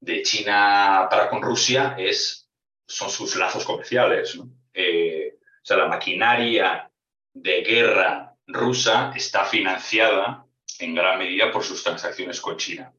de 0.00 0.22
China 0.22 1.06
para 1.10 1.28
con 1.28 1.42
Rusia 1.42 1.94
es, 1.98 2.48
son 2.86 3.10
sus 3.10 3.36
lazos 3.36 3.64
comerciales. 3.64 4.38
Eh, 4.72 5.36
o 5.38 5.64
sea, 5.64 5.76
la 5.76 5.86
maquinaria 5.86 6.90
de 7.32 7.62
guerra 7.62 8.34
rusa 8.46 9.12
está 9.14 9.44
financiada 9.44 10.46
en 10.78 10.94
gran 10.94 11.18
medida 11.18 11.52
por 11.52 11.62
sus 11.62 11.84
transacciones 11.84 12.40
con 12.40 12.56
China. 12.56 12.92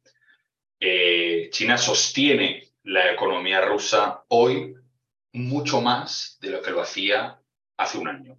Eh, 0.79 1.49
China 1.51 1.77
sostiene 1.77 2.71
la 2.83 3.11
economía 3.11 3.61
rusa 3.61 4.23
hoy 4.29 4.75
mucho 5.33 5.81
más 5.81 6.37
de 6.41 6.49
lo 6.49 6.61
que 6.61 6.71
lo 6.71 6.81
hacía 6.81 7.39
hace 7.77 7.97
un 7.97 8.07
año. 8.07 8.37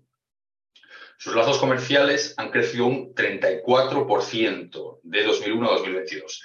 Sus 1.19 1.35
lazos 1.37 1.59
comerciales 1.59 2.35
han 2.37 2.51
crecido 2.51 2.87
un 2.87 3.15
34% 3.15 5.01
de 5.03 5.23
2001 5.23 5.69
a 5.69 5.75
2022. 5.75 6.43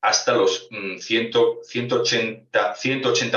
Hasta 0.00 0.32
los 0.34 0.68
180 0.98 2.74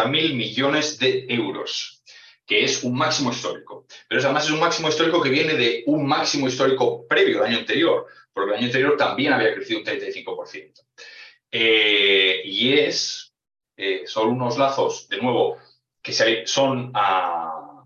mm, 0.06 0.10
mil 0.10 0.36
millones 0.36 0.98
de 1.00 1.26
euros, 1.30 2.04
que 2.46 2.64
es 2.64 2.84
un 2.84 2.96
máximo 2.96 3.32
histórico. 3.32 3.86
Pero 4.08 4.22
además 4.22 4.46
es 4.46 4.52
un 4.52 4.60
máximo 4.60 4.90
histórico 4.90 5.22
que 5.22 5.30
viene 5.30 5.54
de 5.56 5.84
un 5.88 6.06
máximo 6.06 6.48
histórico 6.48 7.06
previo 7.08 7.40
al 7.40 7.48
año 7.48 7.58
anterior, 7.60 8.08
porque 8.32 8.52
el 8.52 8.58
año 8.58 8.68
anterior 8.68 8.98
también 8.98 9.34
había 9.34 9.54
crecido 9.54 9.80
un 9.80 9.86
35%. 9.86 10.86
Eh, 11.52 12.42
y 12.46 12.74
es, 12.74 13.34
eh, 13.78 14.04
son 14.06 14.30
unos 14.30 14.58
lazos, 14.58 15.08
de 15.10 15.18
nuevo, 15.18 15.58
que 16.02 16.14
son 16.46 16.92
ah, 16.96 17.86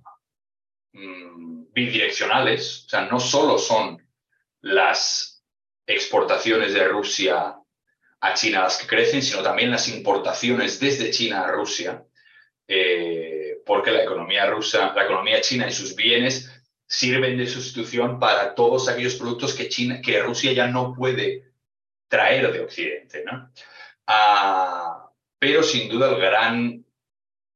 mm, 0.93 1.73
bidireccionales, 1.73 2.85
o 2.85 2.89
sea, 2.89 3.01
no 3.01 3.19
solo 3.19 3.57
son 3.57 4.01
las 4.61 5.43
exportaciones 5.85 6.73
de 6.73 6.87
Rusia 6.87 7.57
a 8.19 8.33
China 8.33 8.63
las 8.63 8.77
que 8.77 8.87
crecen, 8.87 9.21
sino 9.21 9.43
también 9.43 9.71
las 9.71 9.87
importaciones 9.87 10.79
desde 10.79 11.11
China 11.11 11.43
a 11.43 11.51
Rusia, 11.51 12.03
eh, 12.67 13.61
porque 13.65 13.91
la 13.91 14.03
economía 14.03 14.45
rusa, 14.47 14.93
la 14.93 15.03
economía 15.03 15.41
china 15.41 15.67
y 15.67 15.71
sus 15.71 15.95
bienes 15.95 16.51
sirven 16.85 17.37
de 17.37 17.47
sustitución 17.47 18.19
para 18.19 18.55
todos 18.55 18.87
aquellos 18.87 19.15
productos 19.15 19.53
que, 19.53 19.69
China, 19.69 20.01
que 20.01 20.21
Rusia 20.21 20.53
ya 20.53 20.67
no 20.67 20.93
puede 20.93 21.51
traer 22.07 22.51
de 22.51 22.61
Occidente. 22.61 23.23
Ah, 24.07 25.09
pero 25.37 25.63
sin 25.63 25.89
duda 25.89 26.09
el 26.09 26.19
gran 26.19 26.85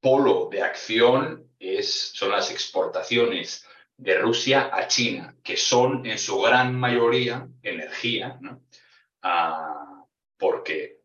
polo 0.01 0.49
de 0.51 0.61
acción 0.61 1.49
es, 1.59 2.11
son 2.13 2.31
las 2.31 2.51
exportaciones 2.51 3.65
de 3.97 4.17
Rusia 4.17 4.69
a 4.73 4.87
China, 4.87 5.35
que 5.43 5.55
son 5.55 6.05
en 6.05 6.17
su 6.17 6.39
gran 6.41 6.75
mayoría 6.75 7.47
energía, 7.63 8.39
ah, 9.21 9.90
porque 10.41 11.01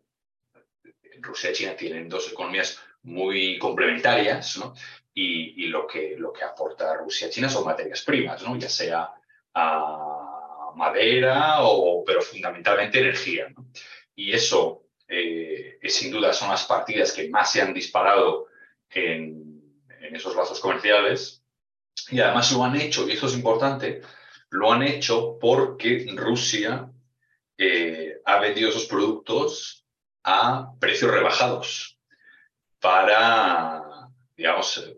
Rusia 1.20 1.50
y 1.50 1.52
China 1.52 1.76
tienen 1.76 2.08
dos 2.08 2.32
economías 2.32 2.80
muy 3.02 3.58
complementarias, 3.58 4.58
y, 5.12 5.66
lo, 5.68 5.86
que, 5.86 6.14
lo 6.18 6.32
que 6.32 6.44
aporta 6.44 6.94
Rusia 6.94 7.28
a 7.28 7.30
China 7.30 7.48
son 7.48 7.64
materias 7.64 8.02
primas, 8.02 8.42
¿no? 8.42 8.56
ya 8.56 8.68
sea 8.68 9.10
ah, 9.54 10.72
madera, 10.74 11.62
o, 11.62 12.02
pero 12.04 12.20
fundamentalmente 12.20 12.98
energía. 12.98 13.46
Y 14.14 14.32
eso, 14.32 14.88
eh, 15.08 15.78
es, 15.80 15.94
sin 15.94 16.10
duda, 16.10 16.32
son 16.32 16.50
las 16.50 16.64
partidas 16.64 17.12
que 17.12 17.28
más 17.28 17.52
se 17.52 17.62
han 17.62 17.72
disparado 17.72 18.46
en, 18.90 19.62
en 20.00 20.16
esos 20.16 20.36
lazos 20.36 20.60
comerciales. 20.60 21.42
Y 22.10 22.20
además 22.20 22.52
lo 22.52 22.64
han 22.64 22.76
hecho, 22.76 23.08
y 23.08 23.12
eso 23.12 23.26
es 23.26 23.34
importante, 23.34 24.02
lo 24.50 24.72
han 24.72 24.82
hecho 24.82 25.38
porque 25.40 26.06
Rusia 26.14 26.90
eh, 27.58 28.05
ha 28.26 28.38
vendido 28.40 28.70
esos 28.70 28.86
productos 28.86 29.84
a 30.24 30.72
precios 30.80 31.10
rebajados 31.10 31.98
para, 32.80 33.82
digamos, 34.36 34.94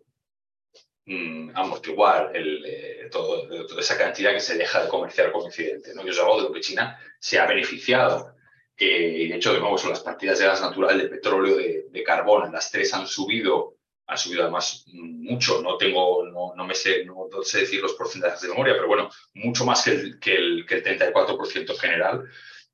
mm, 1.04 1.50
amortiguar 1.54 2.34
el, 2.34 2.64
eh, 2.66 3.08
todo, 3.10 3.46
toda 3.66 3.80
esa 3.80 3.98
cantidad 3.98 4.32
que 4.32 4.40
se 4.40 4.56
deja 4.56 4.82
de 4.82 4.88
comerciar 4.88 5.30
con 5.30 5.46
Occidente. 5.46 5.94
¿no? 5.94 6.04
Yo 6.04 6.10
os 6.10 6.18
hablo 6.18 6.36
de 6.36 6.42
lo 6.44 6.52
que 6.52 6.60
China 6.60 6.98
se 7.20 7.38
ha 7.38 7.46
beneficiado. 7.46 8.34
Eh, 8.76 9.24
y 9.24 9.28
de 9.28 9.36
hecho, 9.36 9.52
de 9.52 9.60
las 9.60 10.00
partidas 10.00 10.38
de 10.38 10.46
gas 10.46 10.60
natural, 10.60 10.98
de 10.98 11.08
petróleo, 11.08 11.56
de, 11.56 11.86
de 11.90 12.02
carbón. 12.02 12.52
Las 12.52 12.70
tres 12.70 12.94
han 12.94 13.06
subido 13.06 13.78
ha 14.08 14.16
subido 14.16 14.42
además 14.42 14.84
mucho, 14.94 15.60
no 15.60 15.76
tengo, 15.76 16.26
no, 16.26 16.64
me 16.64 16.74
sé, 16.74 17.04
no, 17.04 17.28
sé 17.42 17.60
decir 17.60 17.82
los 17.82 17.92
porcentajes 17.92 18.40
de 18.40 18.48
memoria, 18.48 18.72
pero 18.72 18.88
bueno, 18.88 19.10
mucho 19.34 19.66
más 19.66 19.84
que 19.84 19.90
el, 19.90 20.18
que 20.18 20.34
el, 20.34 20.66
que 20.66 20.76
el 20.76 20.82
34% 20.82 21.76
general. 21.76 22.24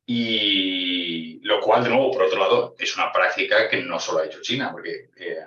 Y 0.06 1.40
lo 1.40 1.61
cual, 1.61 1.84
de 1.84 1.90
nuevo, 1.90 2.12
por 2.12 2.23
otro 2.23 2.38
lado, 2.38 2.75
es 2.78 2.94
una 2.96 3.12
práctica 3.12 3.68
que 3.68 3.82
no 3.82 3.99
solo 3.99 4.20
ha 4.20 4.26
hecho 4.26 4.42
China, 4.42 4.70
porque 4.70 5.11
eh, 5.16 5.38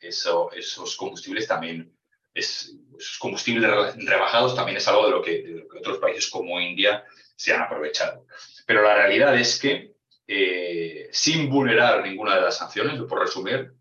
eso, 0.00 0.50
esos 0.52 0.96
combustibles 0.96 1.46
también, 1.46 1.94
es, 2.32 2.74
esos 2.98 3.18
combustibles 3.18 3.94
rebajados 3.96 4.54
también 4.54 4.78
es 4.78 4.88
algo 4.88 5.06
de 5.06 5.10
lo, 5.10 5.22
que, 5.22 5.66
otros 5.78 5.98
países 5.98 6.30
como 6.30 6.60
India 6.60 7.04
se 7.34 7.52
han 7.52 7.62
aprovechado. 7.62 8.26
Pero 8.66 8.82
la 8.82 8.94
realidad 8.94 9.38
es 9.38 9.58
que, 9.58 9.94
eh, 10.26 11.08
sin 11.12 11.48
vulnerar 11.50 12.02
ninguna 12.02 12.36
de 12.36 12.42
las 12.42 12.56
sanciones, 12.56 13.00
por 13.02 13.20
resumir, 13.20 13.74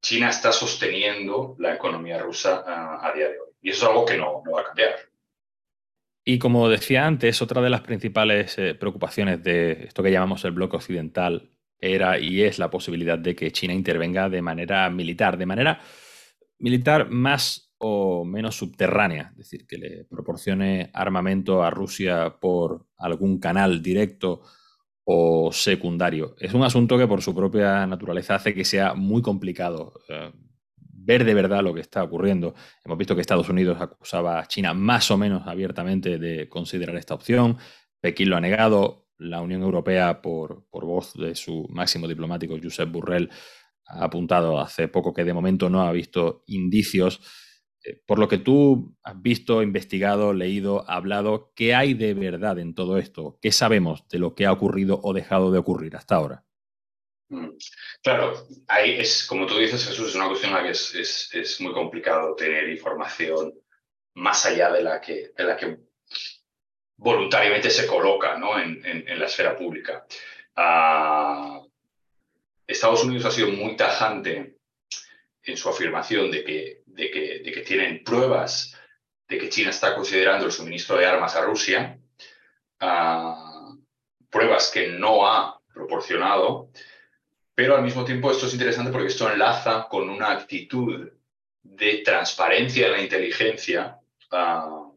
China 0.00 0.30
está 0.30 0.52
sosteniendo 0.52 1.54
la 1.58 1.74
economía 1.74 2.18
rusa 2.18 2.64
a, 2.66 3.12
día 3.12 3.28
de 3.28 3.40
hoy. 3.40 3.48
Y 3.60 3.70
eso 3.70 3.84
es 3.84 3.90
algo 3.90 4.04
que 4.04 4.16
no, 4.16 4.42
va 4.44 4.62
a 4.62 4.64
cambiar. 4.64 4.96
Y 6.30 6.38
como 6.38 6.68
decía 6.68 7.06
antes, 7.06 7.40
otra 7.40 7.62
de 7.62 7.70
las 7.70 7.80
principales 7.80 8.58
eh, 8.58 8.74
preocupaciones 8.74 9.42
de 9.42 9.84
esto 9.84 10.02
que 10.02 10.10
llamamos 10.10 10.44
el 10.44 10.50
bloque 10.50 10.76
occidental 10.76 11.52
era 11.80 12.18
y 12.18 12.42
es 12.42 12.58
la 12.58 12.68
posibilidad 12.68 13.18
de 13.18 13.34
que 13.34 13.50
China 13.50 13.72
intervenga 13.72 14.28
de 14.28 14.42
manera 14.42 14.90
militar, 14.90 15.38
de 15.38 15.46
manera 15.46 15.80
militar 16.58 17.08
más 17.08 17.72
o 17.78 18.26
menos 18.26 18.56
subterránea, 18.56 19.30
es 19.30 19.36
decir, 19.38 19.66
que 19.66 19.78
le 19.78 20.04
proporcione 20.04 20.90
armamento 20.92 21.62
a 21.62 21.70
Rusia 21.70 22.36
por 22.38 22.84
algún 22.98 23.40
canal 23.40 23.80
directo 23.80 24.42
o 25.04 25.50
secundario. 25.50 26.36
Es 26.40 26.52
un 26.52 26.62
asunto 26.62 26.98
que 26.98 27.06
por 27.06 27.22
su 27.22 27.34
propia 27.34 27.86
naturaleza 27.86 28.34
hace 28.34 28.52
que 28.52 28.66
sea 28.66 28.92
muy 28.92 29.22
complicado 29.22 29.94
eh, 30.10 30.30
ver 31.08 31.24
de 31.24 31.32
verdad 31.32 31.62
lo 31.62 31.72
que 31.72 31.80
está 31.80 32.04
ocurriendo. 32.04 32.54
Hemos 32.84 32.98
visto 32.98 33.14
que 33.14 33.22
Estados 33.22 33.48
Unidos 33.48 33.78
acusaba 33.80 34.38
a 34.38 34.46
China 34.46 34.74
más 34.74 35.10
o 35.10 35.16
menos 35.16 35.46
abiertamente 35.46 36.18
de 36.18 36.48
considerar 36.50 36.96
esta 36.96 37.14
opción. 37.14 37.56
Pekín 38.00 38.28
lo 38.28 38.36
ha 38.36 38.40
negado. 38.40 39.06
La 39.16 39.40
Unión 39.40 39.62
Europea, 39.62 40.20
por, 40.22 40.68
por 40.70 40.84
voz 40.84 41.14
de 41.14 41.34
su 41.34 41.66
máximo 41.70 42.06
diplomático, 42.06 42.56
Josep 42.62 42.92
Burrell, 42.92 43.30
ha 43.86 44.04
apuntado 44.04 44.60
hace 44.60 44.86
poco 44.86 45.14
que 45.14 45.24
de 45.24 45.32
momento 45.32 45.70
no 45.70 45.82
ha 45.82 45.90
visto 45.90 46.44
indicios 46.46 47.20
eh, 47.84 48.00
por 48.06 48.18
lo 48.18 48.28
que 48.28 48.38
tú 48.38 48.96
has 49.02 49.20
visto, 49.20 49.62
investigado, 49.62 50.34
leído, 50.34 50.88
hablado, 50.90 51.52
¿qué 51.54 51.74
hay 51.74 51.94
de 51.94 52.14
verdad 52.14 52.58
en 52.58 52.74
todo 52.74 52.98
esto? 52.98 53.38
¿Qué 53.40 53.50
sabemos 53.52 54.06
de 54.08 54.18
lo 54.18 54.34
que 54.34 54.46
ha 54.46 54.52
ocurrido 54.52 55.00
o 55.02 55.14
dejado 55.14 55.50
de 55.52 55.58
ocurrir 55.58 55.96
hasta 55.96 56.16
ahora? 56.16 56.47
Mm. 57.30 57.50
Claro, 58.02 58.46
ahí 58.68 58.98
es, 58.98 59.26
como 59.26 59.46
tú 59.46 59.58
dices, 59.58 59.86
Jesús, 59.86 60.08
es 60.08 60.14
una 60.14 60.28
cuestión 60.28 60.52
en 60.52 60.56
la 60.56 60.62
que 60.62 60.70
es, 60.70 61.56
muy 61.60 61.72
complicado 61.72 62.34
tener 62.34 62.68
información 62.68 63.52
más 64.14 64.46
allá 64.46 64.70
de 64.72 64.82
la 64.82 65.00
que, 65.00 65.32
la 65.36 65.56
que 65.56 65.78
voluntariamente 66.96 67.70
se 67.70 67.86
coloca 67.86 68.34
en, 68.34 69.18
la 69.18 69.26
esfera 69.26 69.56
pública. 69.56 70.06
Ah, 70.56 71.60
Estados 72.66 73.04
Unidos 73.04 73.26
ha 73.26 73.30
sido 73.30 73.48
muy 73.48 73.76
tajante 73.76 74.56
en 75.42 75.56
su 75.56 75.68
afirmación 75.68 76.30
de 76.30 76.44
que, 76.44 76.82
de 76.86 77.10
que, 77.52 77.62
tienen 77.66 78.02
pruebas 78.04 78.74
de 79.28 79.38
que 79.38 79.48
China 79.48 79.70
está 79.70 79.94
considerando 79.94 80.46
el 80.46 80.52
suministro 80.52 80.96
de 80.96 81.06
armas 81.06 81.36
a 81.36 81.42
Rusia, 81.42 81.98
ah, 82.80 83.74
pruebas 84.30 84.70
que 84.70 84.88
no 84.88 85.26
ha 85.26 85.60
proporcionado, 85.72 86.70
pero 87.58 87.74
al 87.74 87.82
mismo 87.82 88.04
tiempo 88.04 88.30
esto 88.30 88.46
es 88.46 88.52
interesante 88.52 88.92
porque 88.92 89.08
esto 89.08 89.28
enlaza 89.28 89.88
con 89.90 90.08
una 90.08 90.30
actitud 90.30 91.10
de 91.60 92.02
transparencia 92.04 92.86
de 92.86 92.92
la 92.92 93.02
inteligencia 93.02 93.98
ah, 94.30 94.88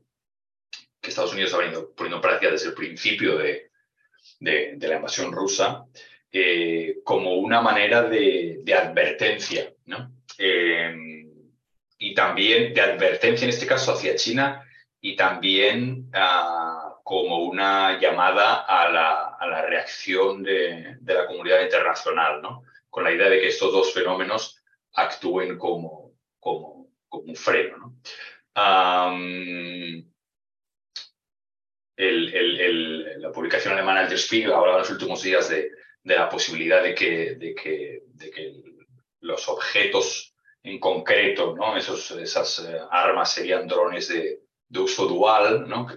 que 1.02 1.10
Estados 1.10 1.34
Unidos 1.34 1.56
ha 1.56 1.58
venido 1.58 1.91
poniendo 1.95 2.17
en 2.17 2.21
práctica 2.21 2.52
desde 2.52 2.67
el 2.67 2.76
principio 2.76 3.39
de, 3.39 3.71
la 4.41 4.95
invasión 4.95 5.32
rusa, 5.32 5.88
eh, 6.32 7.00
como 7.04 7.34
una 7.34 7.62
manera 7.62 8.04
de, 8.04 8.63
advertencia. 8.80 9.74
Eh, 10.38 11.26
y 11.97 12.13
también 12.13 12.76
de 12.76 12.82
advertencia, 12.82 13.45
en 13.45 13.50
este 13.50 13.65
caso, 13.65 13.93
hacia 13.93 14.15
China 14.15 14.63
y 15.02 15.15
también 15.15 16.12
ah, 16.13 16.80
como 17.12 17.39
una 17.39 18.00
llamada 18.00 18.62
a 18.62 18.89
la, 18.89 19.36
a 19.38 19.45
la 19.45 19.65
reacción 19.65 20.41
de, 20.43 20.95
de, 21.02 21.13
la 21.13 21.28
comunidad 21.28 21.62
internacional, 21.62 22.41
¿no? 22.41 22.63
con 22.89 23.04
la 23.04 23.12
idea 23.12 23.28
de 23.28 23.41
que 23.41 23.50
estos 23.50 23.74
dos 23.74 23.93
fenómenos 23.93 24.63
actúen 24.93 25.58
como, 25.58 26.13
como, 26.39 26.88
como 27.10 27.24
un 27.26 27.36
freno. 27.36 27.78
¿no? 27.80 27.97
la 33.17 33.32
publicación 33.34 33.74
alemana 33.74 34.08
El 34.08 34.17
Spiegel 34.17 34.54
hablaba 34.54 34.78
en 34.78 34.84
los 34.84 34.91
últimos 34.91 35.21
días 35.21 35.50
de, 35.50 35.69
de 36.04 36.15
la 36.15 36.30
posibilidad 36.30 36.82
de 36.82 36.95
que, 36.95 37.36
de 37.36 37.54
que, 37.54 38.04
de 38.06 38.32
que 38.32 38.54
los 39.19 39.50
objetos 39.50 40.34
en 40.63 40.80
concreto, 40.80 41.58
¿no? 41.58 41.76
Esos, 41.76 42.10
esas 42.12 42.60
eh, 42.60 42.80
armas 42.89 43.34
serían 43.34 43.67
drones 43.67 44.08
de, 44.08 44.43
de 44.69 44.80
uso 44.80 45.08
dual, 45.08 45.67
¿no? 45.67 45.88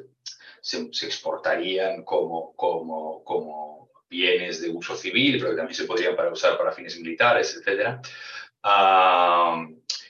Se, 0.65 0.79
exportarían 1.05 2.05
como, 2.05 2.57
como, 2.57 3.23
como, 3.23 3.91
bienes 4.09 4.63
de 4.63 4.71
uso 4.71 4.97
civil, 4.97 5.39
pero 5.39 5.51
que 5.51 5.57
también 5.57 5.75
se 5.75 5.85
podrían 5.85 6.17
para 6.17 6.33
usar 6.33 6.57
para 6.57 6.73
fines 6.73 6.97
militares, 6.99 7.55
etc. 7.61 7.99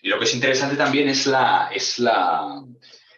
y 0.02 0.08
lo 0.08 0.18
que 0.18 0.24
es 0.24 0.34
interesante 0.34 0.76
también 0.76 1.08
es 1.08 1.26
la, 1.26 1.70
es 1.74 1.98
la, 1.98 2.62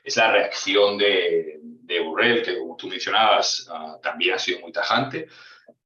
es 0.03 0.17
la 0.17 0.33
reacción 0.33 0.97
de, 0.97 1.59
de 1.61 2.01
Burrell, 2.01 2.43
que 2.43 2.59
como 2.59 2.77
tú 2.77 2.89
mencionabas, 2.89 3.69
ah, 3.71 3.99
también 4.03 4.35
ha 4.35 4.39
sido 4.39 4.61
muy 4.61 4.73
tajante. 4.73 5.29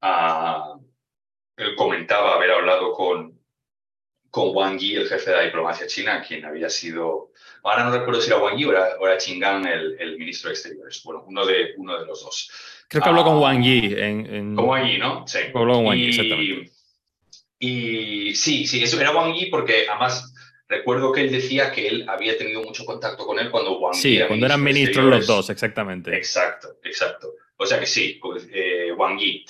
Uh, 0.03 0.81
él 1.57 1.75
comentaba 1.75 2.35
haber 2.35 2.53
hablado 2.53 2.93
con, 2.93 3.39
con 4.31 4.55
Wang 4.55 4.79
Yi, 4.79 4.97
el 4.97 5.09
jefe 5.09 5.31
de 5.31 5.37
la 5.37 5.43
diplomacia 5.43 5.87
china, 5.87 6.25
quien 6.27 6.45
había 6.45 6.71
sido, 6.71 7.33
ahora 7.64 7.85
no 7.85 7.90
recuerdo 7.90 8.21
si 8.21 8.31
era 8.31 8.38
Wang 8.38 8.57
Yi 8.57 8.64
o 8.64 8.71
era, 8.71 8.97
o 8.99 9.19
Qin 9.19 9.40
Gang, 9.40 9.66
el, 9.66 10.16
ministro 10.19 10.49
de 10.49 10.55
Exteriores, 10.55 11.03
bueno, 11.05 11.25
uno 11.27 11.45
de, 11.45 11.75
uno 11.77 11.99
de 11.99 12.07
los 12.07 12.23
dos. 12.23 12.51
Creo 12.88 13.03
que 13.03 13.09
habló 13.09 13.25
con 13.25 13.37
ah, 13.37 13.40
Wang 13.40 13.62
Yi. 13.62 13.95
En, 13.97 14.57
Con 14.57 14.69
Wang 14.69 14.87
Yi, 14.87 14.99
¿no? 14.99 15.27
Sí. 15.27 15.38
Habló 15.55 15.75
con 15.75 15.87
Wang 15.87 15.99
Yi, 15.99 16.09
exactamente. 16.09 16.73
Y 17.59 18.35
sí, 18.35 18.66
sí, 18.66 18.83
eso 18.83 19.01
era 19.01 19.12
Wang 19.12 19.35
Yi 19.35 19.47
porque 19.47 19.87
además 19.88 20.33
recuerdo 20.66 21.12
que 21.12 21.21
él 21.23 21.31
decía 21.31 21.71
que 21.73 21.88
él 21.88 22.09
había 22.09 22.38
tenido 22.38 22.62
mucho 22.62 22.85
contacto 22.87 23.27
con 23.27 23.38
él 23.38 23.51
cuando 23.51 23.79
Wang 23.79 23.95
Yi. 23.95 24.01
Sí, 24.01 24.21
cuando 24.27 24.47
eran 24.47 24.62
ministros 24.62 25.05
los 25.05 25.27
dos, 25.27 25.51
exactamente. 25.51 26.16
Exacto, 26.16 26.79
exacto. 26.83 27.35
O 27.57 27.66
sea 27.66 27.79
que 27.79 27.87
sí, 27.87 28.19
pues, 28.23 28.49
eh, 28.53 28.93
Wang 28.97 29.19
Yi. 29.19 29.45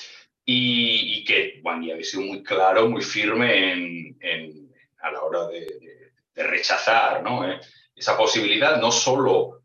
Y, 0.45 1.25
que 1.25 1.61
Wang 1.63 1.83
Yi 1.83 1.93
había 1.93 2.05
sido 2.05 2.25
muy 2.25 2.43
claro, 2.43 2.89
muy 2.89 3.03
firme 3.03 3.73
en, 4.21 4.70
a 5.03 5.11
la 5.11 5.23
hora 5.23 5.47
de, 5.49 6.13
rechazar 6.35 7.23
¿no? 7.23 7.49
Eh, 7.49 7.61
esa 7.95 8.17
posibilidad, 8.17 8.81
no 8.81 8.91
solo 8.91 9.63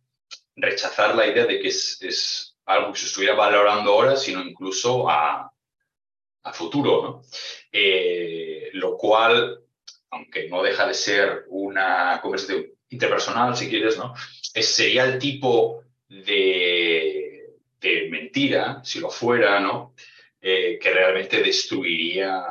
rechazar 0.55 1.15
la 1.15 1.27
idea 1.27 1.45
de 1.45 1.59
que 1.59 1.69
es, 1.69 2.57
algo 2.65 2.91
que 2.93 2.99
se 2.99 3.05
estuviera 3.05 3.35
valorando 3.35 3.91
ahora, 3.91 4.15
sino 4.15 4.41
incluso 4.41 5.09
a, 5.09 5.51
a 6.43 6.53
futuro. 6.53 7.01
¿no? 7.01 7.21
Eh, 7.71 8.69
lo 8.73 8.97
cual, 8.97 9.61
aunque 10.09 10.49
no 10.49 10.63
deja 10.63 10.87
de 10.87 10.93
ser 10.93 11.45
una 11.49 12.19
conversación 12.21 12.65
interpersonal, 12.89 13.55
si 13.55 13.69
quieres, 13.69 13.97
¿no? 13.97 14.13
sería 14.61 15.03
el 15.05 15.19
tipo 15.19 15.83
de, 16.07 17.55
de, 17.79 18.07
mentira, 18.09 18.81
si 18.83 18.99
lo 18.99 19.09
fuera, 19.09 19.59
¿no? 19.59 19.93
Eh, 20.41 20.77
que 20.79 20.91
realmente 20.91 21.41
destruiría, 21.41 22.45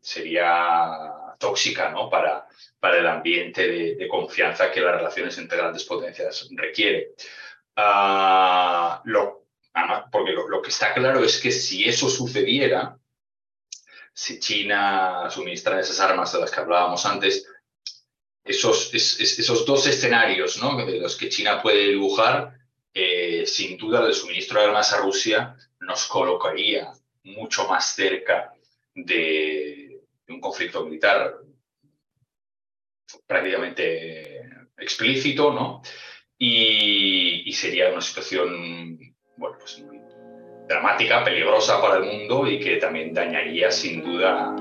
sería 0.00 1.13
tóxica 1.38 1.90
¿no? 1.90 2.08
para, 2.08 2.46
para 2.78 2.98
el 2.98 3.06
ambiente 3.06 3.66
de, 3.96 4.08
confianza 4.08 4.70
que 4.70 4.80
las 4.80 4.96
relaciones 4.96 5.36
entre 5.38 5.58
grandes 5.58 5.84
potencias 5.84 6.48
requiere. 6.52 7.14
Ah, 7.76 9.00
lo, 9.04 9.46
porque 10.10 10.32
lo, 10.32 10.62
que 10.62 10.70
está 10.70 10.94
claro 10.94 11.24
es 11.24 11.40
que 11.40 11.50
si 11.50 11.88
eso 11.88 12.08
sucediera, 12.08 12.98
si 14.12 14.38
China 14.38 15.28
suministra 15.30 15.80
esas 15.80 15.98
armas 15.98 16.32
de 16.32 16.40
las 16.40 16.50
que 16.50 16.60
hablábamos 16.60 17.04
antes, 17.06 17.46
esos, 18.44 18.92
esos 18.94 19.64
dos 19.64 19.86
escenarios 19.86 20.62
¿no? 20.62 20.84
de 20.84 21.00
los 21.00 21.16
que 21.16 21.28
China 21.28 21.60
puede 21.62 21.88
dibujar, 21.88 22.54
eh, 22.92 23.44
sin 23.46 23.76
duda 23.76 24.06
el 24.06 24.14
suministro 24.14 24.60
de 24.60 24.66
armas 24.66 24.92
a 24.92 24.98
Rusia 24.98 25.56
nos 25.80 26.06
colocaría 26.06 26.92
mucho 27.24 27.66
más 27.66 27.94
cerca 27.94 28.54
de, 28.94 29.83
un 30.28 30.40
conflicto 30.40 30.84
militar 30.84 31.34
prácticamente 33.26 34.40
explícito, 34.76 35.52
¿no? 35.52 35.82
Y, 36.38 37.52
sería 37.52 37.90
una 37.90 38.00
situación, 38.00 38.98
bueno, 39.36 39.56
pues 39.58 39.78
muy 39.80 40.00
dramática, 40.68 41.22
peligrosa 41.22 41.80
para 41.80 41.98
el 41.98 42.04
mundo 42.04 42.46
y 42.48 42.58
que 42.58 42.76
también 42.76 43.14
dañaría 43.14 43.70
sin 43.70 44.02
duda 44.02 44.56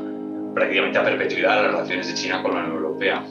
prácticamente 0.54 0.99
a 0.99 1.04
perpetuidad 1.04 1.63
las 1.63 1.71
relaciones 1.71 2.08
de 2.08 2.13
China 2.13 2.43
con 2.43 2.54
la 2.54 2.60
Unión 2.60 2.76
Europea. 2.76 3.26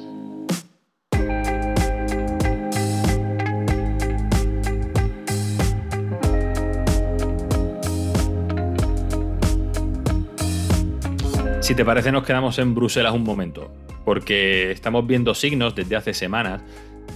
Si 11.63 11.77
te 11.77 11.85
parece, 11.85 12.11
nos 12.11 12.25
quedamos 12.25 12.59
en 12.59 12.75
Bruselas 12.75 13.15
un 13.15 13.23
momento, 13.23 13.71
porque 14.05 14.73
estamos 14.73 15.07
viendo 15.07 15.33
signos 15.33 15.77
desde 15.77 15.95
hace 15.95 16.13
semanas 16.13 16.61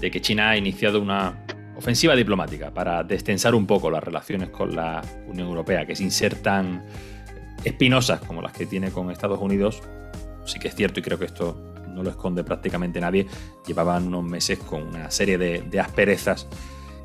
de 0.01 0.09
que 0.09 0.21
China 0.21 0.51
ha 0.51 0.57
iniciado 0.57 1.03
una 1.03 1.45
ofensiva 1.77 2.15
diplomática 2.15 2.73
para 2.73 3.03
destensar 3.03 3.57
un 3.57 3.67
poco 3.67 3.91
las 3.91 4.05
relaciones 4.05 4.51
con 4.51 4.77
la 4.77 5.03
Unión 5.27 5.49
Europea, 5.49 5.85
que 5.85 5.97
sin 5.97 6.13
ser 6.13 6.37
tan 6.37 6.85
espinosas 7.65 8.21
como 8.21 8.41
las 8.41 8.53
que 8.53 8.67
tiene 8.67 8.93
con 8.93 9.11
Estados 9.11 9.41
Unidos, 9.41 9.83
sí 10.45 10.61
que 10.61 10.69
es 10.69 10.77
cierto 10.77 11.01
y 11.01 11.03
creo 11.03 11.19
que 11.19 11.25
esto 11.25 11.75
no 11.89 12.05
lo 12.05 12.11
esconde 12.11 12.45
prácticamente 12.45 13.01
nadie, 13.01 13.27
llevaban 13.67 14.07
unos 14.07 14.23
meses 14.23 14.61
con 14.61 14.85
una 14.85 15.11
serie 15.11 15.39
de, 15.39 15.63
de 15.63 15.81
asperezas. 15.81 16.47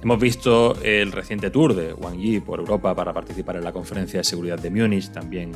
Hemos 0.04 0.20
visto 0.20 0.80
el 0.84 1.12
reciente 1.12 1.50
tour 1.50 1.74
de 1.74 1.92
Wang 1.94 2.20
Yi 2.20 2.40
por 2.40 2.60
Europa 2.60 2.94
para 2.94 3.12
participar 3.12 3.56
en 3.56 3.64
la 3.64 3.72
conferencia 3.72 4.20
de 4.20 4.26
seguridad 4.26 4.60
de 4.60 4.70
Múnich, 4.70 5.12
también 5.12 5.54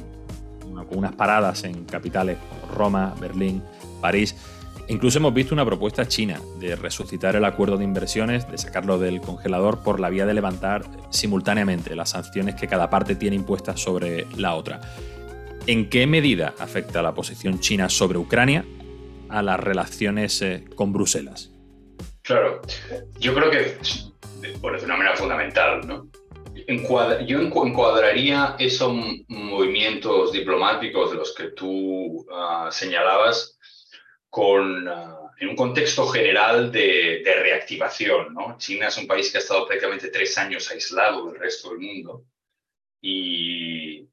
con 0.83 0.97
unas 0.97 1.13
paradas 1.13 1.63
en 1.63 1.85
capitales 1.85 2.37
como 2.37 2.75
Roma, 2.75 3.15
Berlín, 3.19 3.63
París. 4.01 4.35
Incluso 4.87 5.17
hemos 5.17 5.33
visto 5.33 5.55
una 5.55 5.65
propuesta 5.65 6.07
china 6.07 6.39
de 6.59 6.75
resucitar 6.75 7.35
el 7.35 7.45
acuerdo 7.45 7.77
de 7.77 7.83
inversiones, 7.83 8.49
de 8.49 8.57
sacarlo 8.57 8.99
del 8.99 9.19
congelador 9.19 9.81
por 9.81 9.99
la 9.99 10.09
vía 10.09 10.25
de 10.25 10.33
levantar 10.33 10.83
simultáneamente 11.09 11.95
las 11.95 12.11
sanciones 12.11 12.55
que 12.55 12.67
cada 12.67 12.89
parte 12.89 13.15
tiene 13.15 13.35
impuestas 13.35 13.79
sobre 13.79 14.27
la 14.37 14.53
otra. 14.53 14.81
¿En 15.65 15.89
qué 15.89 16.05
medida 16.05 16.53
afecta 16.59 17.01
la 17.01 17.15
posición 17.15 17.59
china 17.59 17.89
sobre 17.89 18.19
Ucrania 18.19 18.63
a 19.29 19.41
las 19.41 19.59
relaciones 19.59 20.39
eh, 20.43 20.65
con 20.75 20.93
Bruselas? 20.93 21.51
Claro, 22.21 22.61
yo 23.19 23.33
creo 23.33 23.49
que, 23.49 23.77
bueno, 24.61 24.77
de 24.77 24.85
una 24.85 24.97
manera 24.97 25.15
fundamental, 25.15 25.87
¿no? 25.87 26.07
Yo 27.25 27.39
encuadraría 27.39 28.55
esos 28.59 28.93
movimientos 29.27 30.31
diplomáticos 30.31 31.11
de 31.11 31.17
los 31.17 31.35
que 31.35 31.51
tú 31.51 32.25
ah, 32.31 32.69
señalabas 32.71 33.57
con, 34.29 34.87
ah, 34.87 35.31
en 35.39 35.49
un 35.49 35.55
contexto 35.55 36.07
general 36.07 36.71
de, 36.71 37.21
reactivación. 37.25 38.33
¿no? 38.33 38.57
China 38.57 38.87
es 38.87 38.97
un 38.97 39.07
país 39.07 39.31
que 39.31 39.37
ha 39.37 39.41
estado 39.41 39.67
prácticamente 39.67 40.09
tres 40.09 40.37
años 40.37 40.69
aislado 40.71 41.27
del 41.27 41.39
resto 41.39 41.69
del 41.69 41.79
mundo 41.79 42.25
y, 43.01 44.07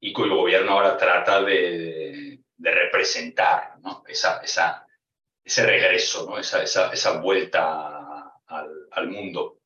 y 0.00 0.12
cuyo 0.12 0.36
gobierno 0.36 0.72
ahora 0.72 0.96
trata 0.96 1.42
de, 1.42 2.40
de 2.56 2.70
representar 2.70 3.78
¿no? 3.80 4.02
esa, 4.08 4.40
esa, 4.40 4.86
ese 5.44 5.64
regreso, 5.64 6.26
¿no? 6.28 6.38
esa, 6.38 6.62
esa, 6.62 6.92
esa 6.92 7.20
vuelta 7.20 8.32
al, 8.46 8.88
al 8.90 9.08
mundo 9.08 9.60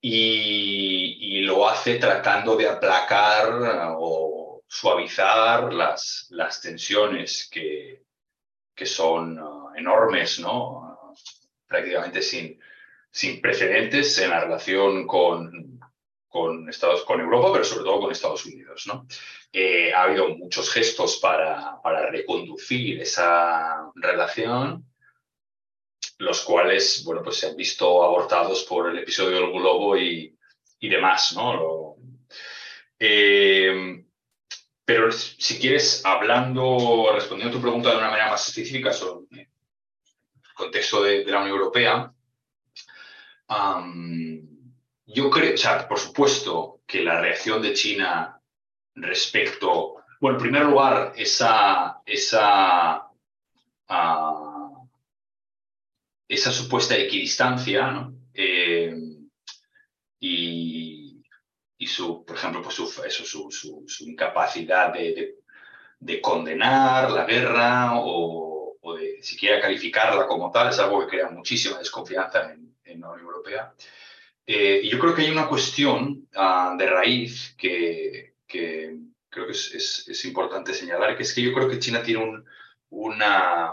y, 0.00 1.40
lo 1.42 1.68
hace 1.68 1.96
tratando 1.98 2.56
de 2.56 2.68
aplacar 2.68 3.48
o 3.96 4.62
suavizar 4.66 5.72
las, 5.72 6.26
las 6.30 6.60
tensiones 6.60 7.48
que, 7.50 8.02
que 8.74 8.86
son 8.86 9.38
uh, 9.38 9.74
enormes, 9.74 10.40
¿no? 10.40 11.14
prácticamente 11.66 12.22
sin, 12.22 12.60
sin 13.10 13.40
precedentes 13.40 14.18
en 14.18 14.30
la 14.30 14.40
relación 14.40 15.06
con, 15.06 15.80
con, 16.28 16.68
Estados, 16.68 17.04
con 17.04 17.20
Europa, 17.20 17.50
pero 17.52 17.64
sobre 17.64 17.84
todo 17.84 18.00
con 18.00 18.12
Estados 18.12 18.44
Unidos. 18.46 18.86
¿no? 18.86 19.06
Eh, 19.52 19.92
ha 19.92 20.02
habido 20.04 20.28
muchos 20.36 20.70
gestos 20.70 21.18
para, 21.18 21.80
para 21.82 22.10
reconducir 22.10 23.00
esa 23.00 23.90
relación 23.94 24.87
los 26.18 26.42
cuales, 26.42 27.02
bueno, 27.04 27.22
pues 27.22 27.36
se 27.36 27.46
han 27.46 27.56
visto 27.56 28.02
abortados 28.02 28.64
por 28.64 28.90
el 28.90 28.98
episodio 28.98 29.40
del 29.40 29.52
globo 29.52 29.96
y, 29.96 30.36
y 30.80 30.88
demás, 30.88 31.34
¿no? 31.34 31.96
Eh, 32.98 34.04
pero 34.84 35.12
si 35.12 35.58
quieres, 35.58 36.04
hablando, 36.04 37.10
respondiendo 37.14 37.54
a 37.54 37.56
tu 37.58 37.62
pregunta 37.62 37.90
de 37.90 37.98
una 37.98 38.08
manera 38.08 38.30
más 38.30 38.48
específica 38.48 38.92
sobre 38.92 39.26
el 39.42 39.48
contexto 40.54 41.02
de, 41.02 41.24
la 41.26 41.40
Unión 41.40 41.58
Europea, 41.58 42.12
yo 45.06 45.30
creo, 45.30 45.54
por 45.88 45.98
supuesto 45.98 46.80
que 46.86 47.02
la 47.02 47.20
reacción 47.20 47.62
de 47.62 47.74
China 47.74 48.40
respecto, 48.94 49.96
bueno, 50.20 50.38
en 50.38 50.42
primer 50.42 50.64
lugar, 50.64 51.12
esa, 51.16 52.00
esa 52.04 53.08
uh, 53.90 54.57
esa 56.28 56.52
supuesta 56.52 56.96
equidistancia 56.96 57.90
¿no? 57.90 58.14
Eh, 58.34 58.94
y, 60.20 61.22
y, 61.78 61.86
su, 61.86 62.24
por 62.24 62.36
ejemplo, 62.36 62.62
pues 62.62 62.74
su, 62.74 62.84
eso, 63.04 63.24
su, 63.24 63.50
su, 63.50 64.04
incapacidad 64.08 64.92
de, 64.92 65.36
de, 65.98 66.20
condenar 66.20 67.10
la 67.10 67.24
guerra 67.24 67.98
o, 67.98 68.76
o, 68.80 68.96
de 68.96 69.22
siquiera 69.22 69.60
calificarla 69.60 70.26
como 70.26 70.50
tal 70.50 70.68
es 70.68 70.78
algo 70.78 71.00
que 71.00 71.16
crea 71.16 71.30
muchísima 71.30 71.78
desconfianza 71.78 72.52
en, 72.52 72.76
en 72.84 73.00
la 73.00 73.10
Unión 73.10 73.26
Europea. 73.26 73.74
Eh, 74.46 74.80
y 74.82 74.88
yo 74.88 74.98
creo 74.98 75.14
que 75.14 75.22
hay 75.22 75.30
una 75.30 75.46
cuestión 75.46 76.28
uh, 76.34 76.76
de 76.76 76.86
raíz 76.86 77.54
que, 77.58 78.34
que 78.46 78.96
creo 79.28 79.46
que 79.46 79.52
es, 79.52 79.74
es, 79.74 80.08
es, 80.08 80.24
importante 80.24 80.72
señalar, 80.72 81.16
que 81.16 81.22
es 81.22 81.34
que 81.34 81.42
yo 81.42 81.52
creo 81.52 81.68
que 81.68 81.78
China 81.78 82.02
tiene 82.02 82.24
un, 82.24 82.44
una 82.88 83.72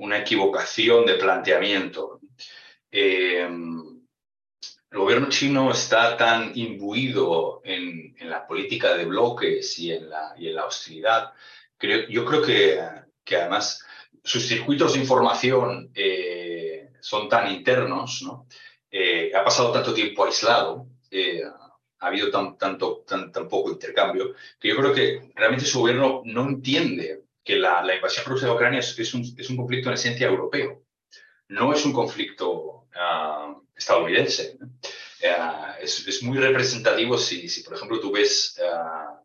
una 0.00 0.18
equivocación 0.18 1.04
de 1.04 1.14
planteamiento. 1.14 2.20
Eh, 2.90 3.46
el 4.90 4.98
gobierno 4.98 5.28
chino 5.28 5.70
está 5.70 6.16
tan 6.16 6.52
imbuido 6.54 7.60
en, 7.64 8.16
la 8.22 8.46
política 8.46 8.96
de 8.96 9.04
bloques 9.04 9.78
y 9.78 9.92
en 9.92 10.08
la, 10.08 10.64
hostilidad, 10.64 11.32
creo, 11.76 12.08
yo 12.08 12.24
creo 12.24 12.42
que, 12.42 12.80
además 13.36 13.84
sus 14.22 14.46
circuitos 14.46 14.92
de 14.94 15.00
información 15.00 15.90
eh, 15.94 16.90
son 17.00 17.28
tan 17.28 17.50
internos, 17.52 18.22
¿no? 18.22 18.46
Eh, 18.90 19.32
ha 19.34 19.44
pasado 19.44 19.72
tanto 19.72 19.94
tiempo 19.94 20.24
aislado, 20.24 20.86
ha 21.98 22.06
habido 22.06 22.30
tan, 22.30 22.56
tanto, 22.56 23.04
tan, 23.06 23.30
poco 23.48 23.70
intercambio, 23.70 24.34
que 24.58 24.68
yo 24.68 24.76
creo 24.76 24.94
que 24.94 25.32
realmente 25.34 25.66
su 25.66 25.80
gobierno 25.80 26.22
no 26.24 26.48
entiende 26.48 27.24
que 27.50 27.56
la, 27.56 27.94
invasión 27.94 28.24
rusa 28.26 28.46
de 28.46 28.52
Ucrania 28.52 28.78
es, 28.78 29.14
un, 29.14 29.22
es, 29.36 29.50
un, 29.50 29.56
conflicto 29.56 29.88
en 29.88 29.94
esencia 29.94 30.28
europeo, 30.28 30.84
no 31.48 31.72
es 31.72 31.84
un 31.84 31.92
conflicto 31.92 32.86
ah, 32.94 33.56
estadounidense. 33.74 34.56
es, 35.80 36.06
es, 36.06 36.22
muy 36.22 36.38
representativo 36.38 37.18
si, 37.18 37.48
si, 37.48 37.64
por 37.64 37.74
ejemplo, 37.74 37.98
tú 37.98 38.12
ves 38.12 38.56
ah, 38.64 39.20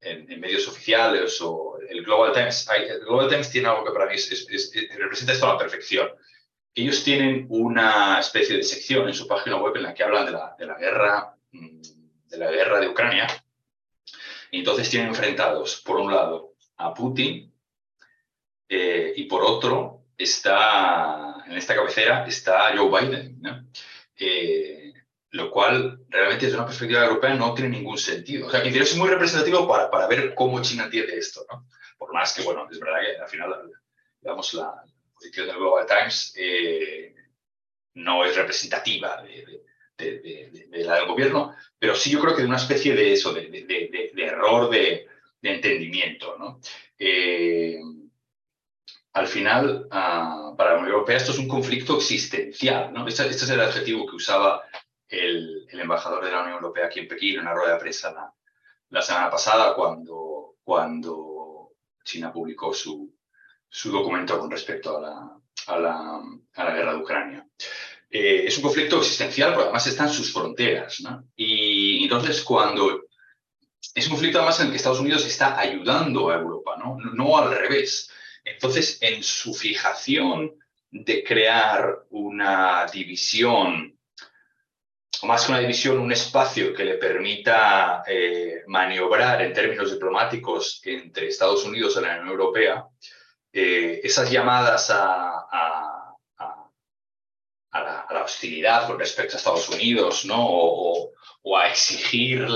en, 0.00 0.38
medios 0.38 0.68
oficiales 0.68 1.40
o 1.40 1.78
el 1.88 2.04
Global 2.04 2.32
Times. 2.32 2.68
el 2.76 3.00
Global 3.00 3.28
Times 3.28 3.50
tiene 3.50 3.68
algo 3.68 3.84
que 3.84 3.92
para 3.92 4.06
mí 4.06 4.16
representa 4.96 5.32
esto 5.32 5.46
a 5.46 5.54
la 5.54 5.58
perfección. 5.58 6.10
Ellos 6.76 7.02
tienen 7.02 7.46
una 7.48 8.20
especie 8.20 8.56
de 8.56 8.62
sección 8.62 9.08
en 9.08 9.14
su 9.14 9.26
página 9.26 9.56
web 9.56 9.74
en 9.76 9.82
la 9.82 9.94
que 9.94 10.04
hablan 10.04 10.26
de 10.26 10.32
la, 10.32 10.54
de 10.56 10.66
la 10.66 10.78
guerra, 10.78 11.36
mm, 11.50 11.80
de 12.28 12.38
la 12.38 12.50
guerra 12.52 12.78
de 12.78 12.88
Ucrania. 12.88 13.26
Y 14.52 14.58
entonces 14.60 14.88
tienen 14.88 15.08
enfrentados, 15.08 15.82
por 15.84 15.96
un 15.96 16.12
lado, 16.12 16.54
a 16.76 16.94
Putin 16.94 17.53
eh, 18.76 19.12
y 19.14 19.24
por 19.24 19.44
otro 19.44 20.06
está, 20.18 21.44
en 21.46 21.52
esta 21.52 21.76
cabecera, 21.76 22.26
está 22.26 22.76
Joe 22.76 22.90
Biden. 22.90 23.40
Eh, 24.16 24.92
lo 25.30 25.50
cual 25.50 26.00
realmente 26.08 26.46
desde 26.46 26.58
una 26.58 26.66
perspectiva 26.66 27.04
europea 27.04 27.34
no 27.34 27.54
tiene 27.54 27.70
ningún 27.70 27.98
sentido. 27.98 28.46
O 28.46 28.50
sea, 28.50 28.62
que 28.62 28.68
es 28.68 28.96
muy 28.96 29.08
representativo 29.08 29.66
para, 29.66 29.90
para 29.90 30.06
ver 30.06 30.34
cómo 30.34 30.62
China 30.62 30.84
entiende 30.84 31.16
esto, 31.16 31.44
¿no? 31.50 31.68
Por 31.98 32.12
más 32.12 32.34
que, 32.34 32.42
bueno, 32.42 32.68
es 32.70 32.78
verdad 32.78 33.00
que 33.00 33.20
al 33.20 33.28
final, 33.28 33.72
digamos, 34.20 34.54
la 34.54 34.84
posición 35.14 35.46
del 35.46 35.56
Global 35.56 35.86
Times 35.86 36.34
eh, 36.36 37.14
no 37.94 38.24
es 38.24 38.36
representativa 38.36 39.22
de, 39.22 40.84
la 40.84 40.96
del 40.96 41.06
gobierno, 41.06 41.54
pero 41.78 41.94
sí 41.94 42.10
yo 42.10 42.20
creo 42.20 42.34
que 42.34 42.42
de 42.42 42.48
una 42.48 42.56
especie 42.56 42.94
de 42.94 43.12
eso, 43.12 43.32
de, 43.32 44.12
error 44.16 44.70
de, 44.70 45.06
entendimiento, 45.42 46.36
¿no? 46.38 46.60
Al 49.14 49.28
final, 49.28 49.86
ah, 49.92 50.54
para 50.58 50.72
la 50.72 50.78
Unión 50.78 50.92
Europea 50.92 51.16
esto 51.16 51.30
es 51.30 51.38
un 51.38 51.46
conflicto 51.46 51.96
existencial, 51.96 52.92
¿no? 52.92 53.06
Este, 53.06 53.22
este 53.28 53.44
es 53.44 53.50
el 53.50 53.60
adjetivo 53.60 54.06
que 54.06 54.16
usaba 54.16 54.62
el, 55.08 55.66
embajador 55.70 56.24
de 56.24 56.32
la 56.32 56.42
Unión 56.42 56.56
Europea 56.56 56.86
aquí 56.86 56.98
en 56.98 57.08
Pekín 57.08 57.34
en 57.36 57.42
una 57.42 57.54
rueda 57.54 57.74
de 57.74 57.80
prensa 57.80 58.32
la, 58.90 59.02
semana 59.02 59.30
pasada 59.30 59.74
cuando, 59.74 60.56
China 62.04 62.32
publicó 62.32 62.74
su, 62.74 63.14
documento 63.84 64.38
con 64.38 64.50
respecto 64.50 64.98
a 64.98 65.78
la, 65.78 66.20
guerra 66.74 66.94
de 66.94 67.00
Ucrania. 67.00 67.46
Eh, 68.10 68.44
es 68.46 68.56
un 68.56 68.64
conflicto 68.64 68.98
existencial, 68.98 69.50
porque 69.50 69.64
además 69.64 69.86
están 69.86 70.10
sus 70.10 70.32
fronteras. 70.32 71.00
¿no? 71.00 71.24
Y 71.36 72.02
entonces 72.02 72.42
cuando... 72.42 73.04
Es 73.94 74.06
un 74.06 74.12
conflicto 74.12 74.38
además 74.38 74.58
en 74.58 74.66
el 74.66 74.72
que 74.72 74.78
Estados 74.78 75.00
Unidos 75.00 75.24
está 75.24 75.58
ayudando 75.58 76.30
a 76.30 76.36
Europa, 76.36 76.76
no 76.78 77.38
al 77.38 77.56
revés. 77.56 78.10
Entonces, 78.44 78.98
en 79.00 79.22
su 79.22 79.54
fijación 79.54 80.58
de 80.90 81.24
crear 81.24 82.04
una 82.10 82.86
división 82.86 83.94
más 85.24 85.46
que 85.46 85.52
una 85.52 85.60
división, 85.60 85.98
un 85.98 86.12
espacio 86.12 86.74
que 86.74 86.84
le 86.84 86.94
permita 86.94 88.02
eh, 88.06 88.62
maniobrar 88.66 89.42
en 89.42 89.52
términos 89.52 89.92
diplomáticos 89.92 90.80
entre 90.84 91.28
Estados 91.28 91.64
Unidos 91.64 91.96
y 91.96 92.02
la 92.02 92.12
Unión 92.12 92.28
Europea, 92.28 92.86
eh, 93.52 94.00
esas 94.02 94.30
llamadas 94.30 94.90
a, 94.90 96.16
la, 97.72 98.22
hostilidad 98.24 98.86
con 98.86 98.98
respecto 98.98 99.34
a 99.34 99.38
Estados 99.38 99.68
Unidos, 99.68 100.24
¿no? 100.24 100.46
o, 100.46 101.10
a 101.58 101.68
exigir 101.68 102.46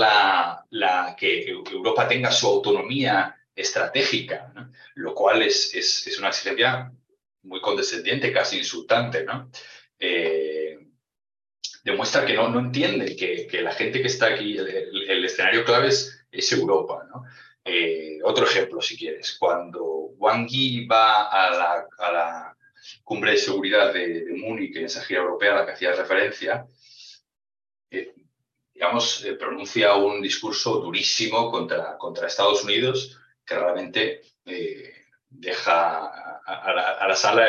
que 1.15 1.49
Europa 1.49 2.07
tenga 2.07 2.31
su 2.31 2.47
autonomía 2.47 3.38
estratégica, 3.59 4.53
lo 4.95 5.13
cual 5.13 5.41
es, 5.41 5.75
es, 5.75 6.07
es, 6.07 6.17
una 6.17 6.29
exigencia 6.29 6.91
muy 7.43 7.59
condescendiente, 7.61 8.31
casi 8.31 8.57
insultante. 8.57 9.23
¿no? 9.25 9.51
Eh, 9.99 10.79
demuestra 11.83 12.25
que 12.25 12.33
no, 12.33 12.49
no 12.49 12.59
entiende 12.59 13.15
que, 13.15 13.47
que, 13.47 13.61
la 13.61 13.73
gente 13.73 14.01
que 14.01 14.07
está 14.07 14.27
aquí, 14.27 14.57
el, 14.57 15.25
escenario 15.25 15.65
clave 15.65 15.89
es, 15.89 16.51
Europa. 16.51 17.05
¿no? 17.09 17.23
Eh, 17.65 18.19
otro 18.23 18.45
ejemplo, 18.45 18.81
si 18.81 18.97
quieres, 18.97 19.35
cuando 19.37 19.83
Wang 20.17 20.47
Yi 20.47 20.85
va 20.85 21.27
a 21.27 21.49
la, 21.51 21.87
a 21.97 22.11
la 22.11 22.57
cumbre 23.03 23.31
de 23.31 23.37
seguridad 23.37 23.93
de, 23.93 24.23
de, 24.25 24.33
Múnich, 24.33 24.75
en 24.77 24.85
esa 24.85 25.03
gira 25.03 25.21
europea 25.21 25.51
a 25.51 25.59
la 25.59 25.65
que 25.65 25.73
hacía 25.73 25.93
referencia, 25.93 26.65
eh, 27.91 28.13
digamos, 28.73 29.25
pronuncia 29.37 29.95
un 29.95 30.21
discurso 30.21 30.79
durísimo 30.79 31.51
contra, 31.51 31.97
contra 31.97 32.27
Estados 32.27 32.63
Unidos 32.63 33.18
que 33.49 33.55
realmente 33.55 34.21
deja 35.29 36.39
a, 36.45 37.07
la, 37.07 37.15
sala 37.15 37.47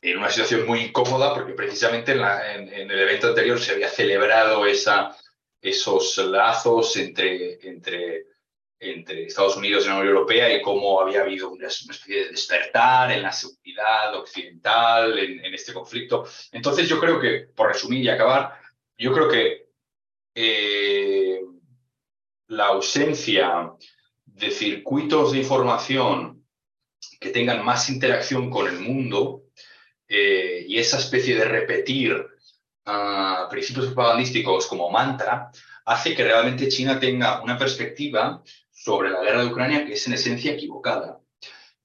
en 0.00 0.18
una 0.18 0.30
situación 0.30 0.66
muy 0.66 0.80
incómoda 0.80 1.34
porque 1.34 1.52
precisamente 1.52 2.12
en, 2.12 2.90
el 2.90 2.98
evento 2.98 3.28
anterior 3.28 3.60
se 3.60 3.72
había 3.72 3.88
celebrado 3.88 4.66
esa, 4.66 5.14
esos 5.60 6.16
lazos 6.18 6.96
entre 6.96 8.26
Estados 8.78 9.56
Unidos 9.56 9.84
y 9.84 9.88
la 9.88 9.96
Unión 9.96 10.08
Europea 10.08 10.54
y 10.54 10.62
cómo 10.62 11.00
había 11.00 11.22
habido 11.22 11.50
una, 11.50 11.66
especie 11.66 12.24
de 12.24 12.30
despertar 12.30 13.10
en 13.12 13.22
la 13.22 13.32
seguridad 13.32 14.14
occidental 14.14 15.18
en, 15.18 15.54
este 15.54 15.72
conflicto. 15.72 16.26
Entonces 16.52 16.88
yo 16.88 17.00
creo 17.00 17.20
que, 17.20 17.48
por 17.54 17.68
resumir 17.68 18.02
y 18.02 18.08
acabar, 18.08 18.58
yo 18.98 19.12
creo 19.12 19.28
que 19.28 19.66
eh, 20.34 21.40
la 22.48 22.66
ausencia 22.66 23.72
de 24.36 24.50
circuitos 24.50 25.32
de 25.32 25.38
información 25.38 26.44
que 27.18 27.30
tengan 27.30 27.64
más 27.64 27.88
interacción 27.88 28.50
con 28.50 28.68
el 28.68 28.78
mundo 28.78 29.44
eh, 30.06 30.64
y 30.68 30.78
esa 30.78 30.98
especie 30.98 31.34
de 31.36 31.44
repetir 31.46 32.12
uh, 32.86 33.48
principios 33.48 33.86
propagandísticos 33.86 34.66
como 34.66 34.90
mantra 34.90 35.50
hace 35.86 36.14
que 36.14 36.24
realmente 36.24 36.68
China 36.68 37.00
tenga 37.00 37.42
una 37.42 37.56
perspectiva 37.56 38.42
sobre 38.70 39.10
la 39.10 39.22
guerra 39.22 39.40
de 39.40 39.46
Ucrania 39.46 39.86
que 39.86 39.94
es 39.94 40.06
en 40.06 40.12
esencia 40.12 40.52
equivocada. 40.52 41.18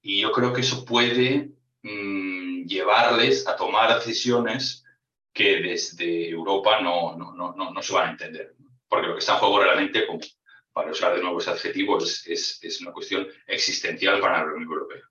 Y 0.02 0.20
yo 0.20 0.30
creo 0.32 0.52
que 0.52 0.60
eso 0.60 0.84
puede 0.84 1.52
mm, 1.82 2.66
llevarles 2.66 3.46
a 3.46 3.56
tomar 3.56 3.94
decisiones 3.94 4.84
que 5.32 5.62
desde 5.62 6.28
Europa 6.28 6.82
no, 6.82 7.16
no, 7.16 7.32
no, 7.32 7.54
no, 7.54 7.82
se 7.82 7.94
van 7.94 8.08
a 8.08 8.12
entender. 8.12 8.54
Porque 8.88 9.06
lo 9.06 9.14
que 9.14 9.20
está 9.20 9.34
en 9.34 9.38
juego 9.38 9.62
realmente, 9.62 10.06
como 10.06 10.20
para 10.72 10.90
usar 10.90 11.14
de 11.14 11.22
nuevo 11.22 11.38
ese 11.38 11.50
adjetivo, 11.50 11.98
es, 11.98 12.26
es, 12.26 12.58
es 12.62 12.80
una 12.80 12.92
cuestión 12.92 13.26
existencial 13.46 14.20
para 14.20 14.38
la 14.38 14.52
Unión 14.52 14.70
Europea. 14.70 15.02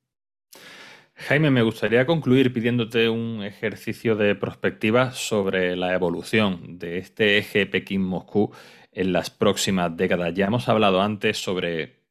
Jaime, 1.28 1.52
me 1.52 1.62
gustaría 1.62 2.06
concluir 2.08 2.52
pidiéndote 2.52 3.08
un 3.08 3.44
ejercicio 3.44 4.16
de 4.16 4.34
prospectiva 4.34 5.12
sobre 5.12 5.76
la 5.76 5.94
evolución 5.94 6.80
de 6.80 6.98
este 6.98 7.38
eje 7.38 7.68
Pekín-Moscú 7.68 8.52
en 8.92 9.14
las 9.14 9.30
próximas 9.30 9.96
décadas. 9.96 10.34
Ya 10.34 10.48
hemos 10.48 10.68
hablado 10.68 11.00
antes 11.02 11.38
sobre 11.38 12.02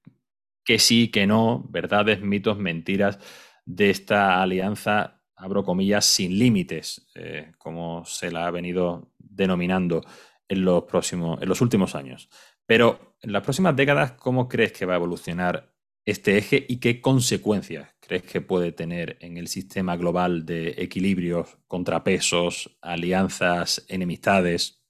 qué 0.65 0.79
sí, 0.79 1.09
qué 1.09 1.27
no, 1.27 1.65
verdades, 1.69 2.21
mitos, 2.21 2.59
mentiras 2.59 3.19
de 3.65 3.91
esta 3.91 4.41
alianza, 4.41 5.23
abro 5.35 5.65
comillas, 5.65 6.05
sin 6.05 6.39
límites, 6.39 7.11
eh, 7.17 7.53
como 7.59 8.05
se 8.05 8.31
la 8.31 8.47
ha 8.47 8.51
venido 8.51 9.11
denominando 9.19 10.03
en 10.49 10.65
los, 10.65 10.85
próximos, 10.85 11.43
en 11.43 11.49
los 11.49 11.61
últimos 11.61 11.95
años. 11.95 12.29
Pero 12.71 13.17
en 13.21 13.33
las 13.33 13.43
próximas 13.43 13.75
décadas, 13.75 14.13
¿cómo 14.13 14.49
crees 14.49 14.71
que 14.71 14.87
va 14.87 14.93
a 14.93 14.97
evolucionar 14.97 15.75
este 16.05 16.39
eje 16.39 16.65
y 16.69 16.79
qué 16.79 17.01
consecuencias 17.01 17.93
crees 17.99 18.23
que 18.23 18.41
puede 18.41 18.71
tener 18.71 19.17
en 19.19 19.39
el 19.39 19.49
sistema 19.49 19.97
global 19.97 20.47
de 20.47 20.77
equilibrios, 20.79 21.59
contrapesos, 21.67 22.79
alianzas, 22.81 23.85
enemistades? 23.89 24.85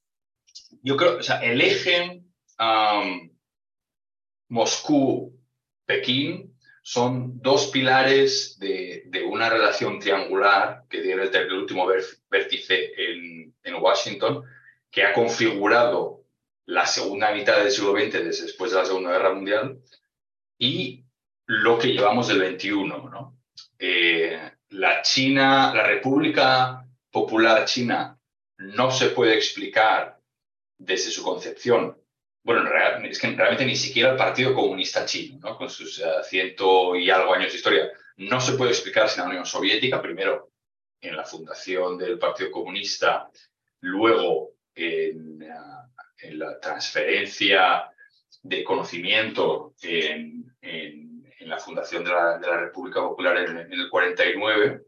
Yo 0.83 0.99
creo, 0.99 1.17
o 1.17 1.23
sea, 1.23 1.39
el 1.39 1.63
eje 1.63 2.23
Moscú-Pekín 4.51 6.55
son 6.83 7.41
dos 7.41 7.69
pilares 7.69 8.59
de, 8.59 9.09
una 9.27 9.49
relación 9.49 9.99
triangular 10.01 10.85
que 10.91 11.01
tiene 11.01 11.23
el, 11.23 11.53
último 11.55 11.89
vértice 12.29 12.93
en, 12.99 13.55
en, 13.63 13.75
Washington, 13.77 14.45
que 14.91 15.03
ha 15.03 15.15
configurado 15.15 16.20
la 16.71 16.87
segunda 16.87 17.33
mitad 17.33 17.59
del 17.59 17.73
siglo 17.73 17.93
XX 17.93 18.13
después 18.43 18.71
de 18.71 18.79
la 18.79 18.85
Segunda 18.85 19.11
Guerra 19.11 19.35
Mundial 19.35 19.81
y 20.57 21.05
lo 21.47 21.77
que 21.79 21.89
llevamos 21.89 22.29
del 22.29 22.39
21. 22.39 23.11
¿no? 23.11 23.39
Eh, 23.77 24.53
la 24.69 25.03
China, 25.03 25.75
la 25.75 25.85
República 25.85 26.87
Popular 27.11 27.65
China 27.65 28.17
no 28.59 28.91
se 28.93 29.11
puede 29.11 29.35
explicar 29.35 30.21
desde 30.79 31.11
su 31.11 31.25
concepción. 31.25 32.01
Bueno, 32.45 32.71
es 33.03 33.19
que 33.19 33.33
realmente 33.33 33.67
ni 33.67 33.75
siquiera 33.75 34.13
el 34.13 34.17
Partido 34.17 34.55
Comunista 34.55 35.05
Chino, 35.05 35.41
¿no? 35.41 35.57
con 35.57 35.69
sus 35.69 35.99
eh, 35.99 36.05
ciento 36.23 36.95
y 36.95 37.11
algo 37.11 37.35
años 37.35 37.51
de 37.51 37.57
historia, 37.57 37.91
no 38.17 38.41
se 38.41 38.53
puede 38.53 38.71
explicar 38.71 39.09
sin 39.09 39.25
la 39.25 39.29
Unión 39.29 39.45
Soviética, 39.45 40.01
primero 40.01 40.53
en 41.01 41.17
la 41.17 41.25
fundación 41.25 41.99
del 41.99 42.17
Partido 42.19 42.53
Comunista, 42.53 43.29
luego 43.81 44.53
en, 44.75 45.43
eh, 45.43 45.49
la 46.33 46.59
transferencia 46.61 47.91
de 48.43 48.65
conocimiento 48.65 49.75
en, 49.83 50.47
la 51.41 51.59
fundación 51.59 52.05
de 52.05 52.11
la, 52.11 52.39
República 52.39 53.01
Popular 53.01 53.37
en, 53.39 53.59
en 53.59 53.73
el 53.73 53.91
49, 53.91 54.83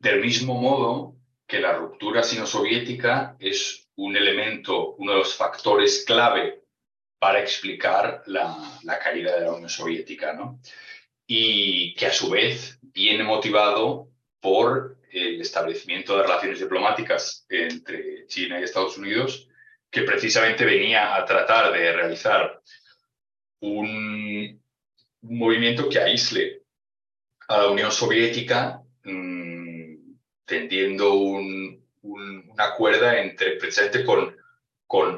del 0.00 0.20
mismo 0.20 0.54
modo 0.54 1.14
que 1.46 1.60
la 1.60 1.74
ruptura 1.74 2.22
sino-soviética 2.22 3.36
es 3.38 3.88
un 3.96 4.16
elemento, 4.16 4.94
uno 4.96 5.12
de 5.12 5.18
los 5.18 5.36
factores 5.36 6.04
clave 6.04 6.64
para 7.18 7.40
explicar 7.40 8.22
la, 8.26 8.98
caída 9.02 9.34
de 9.34 9.46
la 9.46 9.52
Unión 9.52 9.70
Soviética, 9.70 10.32
¿no? 10.34 10.60
Y 11.26 11.94
que 11.94 12.06
a 12.06 12.12
su 12.12 12.28
vez 12.30 12.78
viene 12.82 13.24
motivado 13.24 14.10
por 14.40 14.98
el 15.10 15.40
establecimiento 15.40 16.16
de 16.16 16.24
relaciones 16.24 16.60
diplomáticas 16.60 17.46
entre 17.48 18.26
China 18.26 18.60
y 18.60 18.64
Estados 18.64 18.98
Unidos, 18.98 19.48
que 19.94 20.02
precisamente 20.02 20.64
venía 20.64 21.14
a 21.14 21.24
tratar 21.24 21.72
de 21.72 21.92
realizar 21.92 22.60
un, 23.60 24.60
movimiento 25.22 25.88
que 25.88 26.00
aísle 26.00 26.62
a 27.48 27.58
la 27.58 27.68
Unión 27.68 27.90
Soviética 27.92 28.82
tendiendo 30.44 31.14
una 31.14 32.74
cuerda 32.76 33.18
entre, 33.20 33.56
precisamente 33.56 34.04
con 34.04 34.36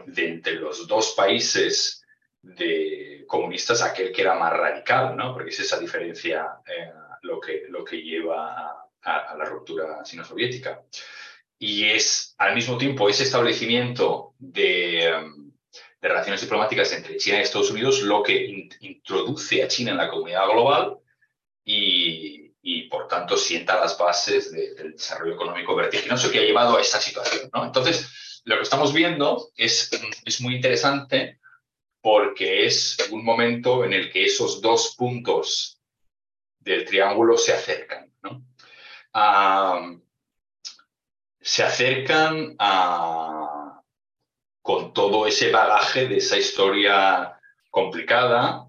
de 0.06 0.28
entre 0.28 0.54
los 0.54 0.86
dos 0.86 1.14
países 1.16 2.04
de 2.40 3.24
comunistas, 3.26 3.82
aquel 3.82 4.12
que 4.12 4.22
era 4.22 4.34
más 4.34 4.52
radical, 4.52 5.16
¿no? 5.16 5.32
porque 5.32 5.50
es 5.50 5.60
esa 5.60 5.80
diferencia 5.80 6.46
eh, 6.66 6.92
lo, 7.22 7.40
que, 7.40 7.64
lo 7.68 7.82
que 7.84 7.96
lleva 8.02 8.88
a, 9.02 9.36
la 9.36 9.44
ruptura 9.46 10.04
sino-soviética. 10.04 10.82
Y 11.58 11.84
es 11.84 12.34
al 12.38 12.54
mismo 12.54 12.76
tiempo 12.76 13.08
ese 13.08 13.24
establecimiento 13.24 14.34
de, 14.38 15.04
em, 15.04 15.52
de, 16.00 16.08
relaciones 16.08 16.40
diplomáticas 16.40 16.92
entre 16.92 17.16
China 17.16 17.38
y 17.38 17.42
Estados 17.42 17.70
Unidos 17.70 18.02
lo 18.02 18.22
que 18.22 18.68
introduce 18.80 19.62
a 19.62 19.68
China 19.68 19.92
en 19.92 19.96
la 19.96 20.10
comunidad 20.10 20.46
global 20.48 20.98
y, 21.64 22.42
por 22.88 23.08
tanto 23.08 23.36
sienta 23.36 23.80
las 23.80 23.98
bases 23.98 24.52
del 24.52 24.92
desarrollo 24.92 25.34
económico 25.34 25.74
vertiginoso 25.74 26.30
que 26.30 26.38
ha 26.38 26.42
llevado 26.42 26.76
a 26.76 26.80
esta 26.80 27.00
situación. 27.00 27.50
Entonces, 27.52 28.40
lo 28.44 28.56
que 28.56 28.62
estamos 28.62 28.92
viendo 28.92 29.50
es, 29.56 29.90
es 30.24 30.40
muy 30.40 30.54
interesante 30.54 31.40
porque 32.00 32.66
es 32.66 32.96
un 33.10 33.24
momento 33.24 33.84
en 33.84 33.92
el 33.92 34.12
que 34.12 34.24
esos 34.26 34.60
dos 34.60 34.94
puntos 34.96 35.80
del 36.60 36.84
triángulo 36.84 37.36
se 37.36 37.52
acercan. 37.52 38.12
¿no? 38.22 38.44
Se 41.46 41.62
acercan 41.62 42.56
a, 42.58 43.80
con 44.60 44.92
todo 44.92 45.28
ese 45.28 45.52
bagaje 45.52 46.08
de 46.08 46.16
esa 46.16 46.36
historia 46.36 47.38
complicada, 47.70 48.66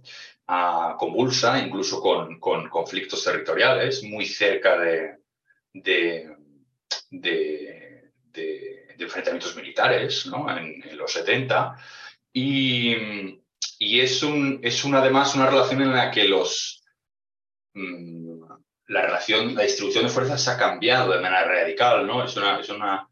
convulsa, 0.99 1.57
incluso 1.57 1.99
con, 1.99 2.39
con, 2.39 2.69
conflictos 2.69 3.23
territoriales, 3.23 4.03
muy 4.03 4.27
cerca 4.27 4.77
de, 4.77 5.17
de, 5.73 6.29
enfrentamientos 8.99 9.55
militares 9.55 10.27
¿no? 10.27 10.47
en, 10.55 10.95
los 10.95 11.11
70. 11.13 11.75
Y, 12.31 12.95
y 13.79 13.99
es, 14.01 14.21
un, 14.21 14.59
es 14.61 14.85
además 14.85 15.33
una 15.33 15.49
relación 15.49 15.81
en 15.81 15.93
la 15.93 16.11
que 16.11 16.25
los, 16.25 16.83
mm, 17.73 18.43
la 18.87 19.01
relación, 19.01 19.55
la 19.55 19.63
distribución 19.63 20.05
de 20.05 20.09
fuerzas 20.09 20.47
ha 20.47 20.57
cambiado 20.57 21.13
de 21.13 21.19
manera 21.19 21.43
radical, 21.43 22.07
¿no? 22.07 22.23
Es 22.23 22.35
una, 22.37 22.59
es 22.59 22.69
una, 22.69 23.09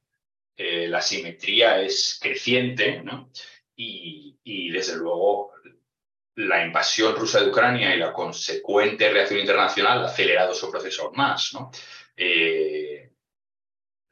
eh, 0.55 0.87
la 0.87 1.01
simetría 1.01 1.81
es 1.81 2.17
creciente, 2.21 3.01
¿no? 3.03 3.29
Y, 3.75 4.39
y, 4.43 4.71
desde 4.71 4.95
luego 4.95 5.51
la 6.35 6.65
invasión 6.65 7.15
rusa 7.15 7.41
de 7.41 7.49
Ucrania 7.49 7.95
y 7.95 7.99
la 7.99 8.13
consecuente 8.13 9.09
reacción 9.09 9.39
internacional 9.39 10.03
ha 10.03 10.07
acelerado 10.07 10.53
su 10.53 10.69
proceso 10.69 11.03
aún 11.03 11.15
más. 11.15 11.53
¿no? 11.53 11.71
Eh, 12.15 13.11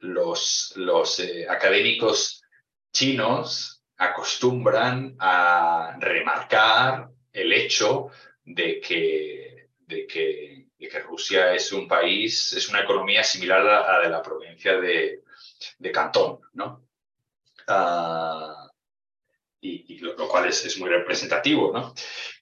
los, 0.00 0.72
los 0.76 1.20
eh, 1.20 1.46
académicos 1.48 2.42
chinos 2.92 3.82
acostumbran 3.96 5.16
a 5.18 5.96
remarcar 5.98 7.10
el 7.32 7.52
hecho 7.52 8.08
de 8.44 8.80
que, 8.80 9.68
de 9.78 10.06
que, 10.06 10.53
que, 10.88 11.00
Rusia 11.00 11.54
es 11.54 11.72
un 11.72 11.88
país, 11.88 12.52
es 12.52 12.68
una 12.68 12.80
economía 12.80 13.22
similar 13.22 13.60
a 13.60 13.92
la 13.92 14.00
de 14.00 14.08
la 14.08 14.22
provincia 14.22 14.76
de, 14.80 15.22
Cantón. 15.92 16.40
¿no? 16.54 16.86
Ah, 17.68 18.70
y, 19.60 19.98
lo, 19.98 20.28
cual 20.28 20.48
es, 20.48 20.78
muy 20.78 20.90
representativo. 20.90 21.72
¿no? 21.72 21.94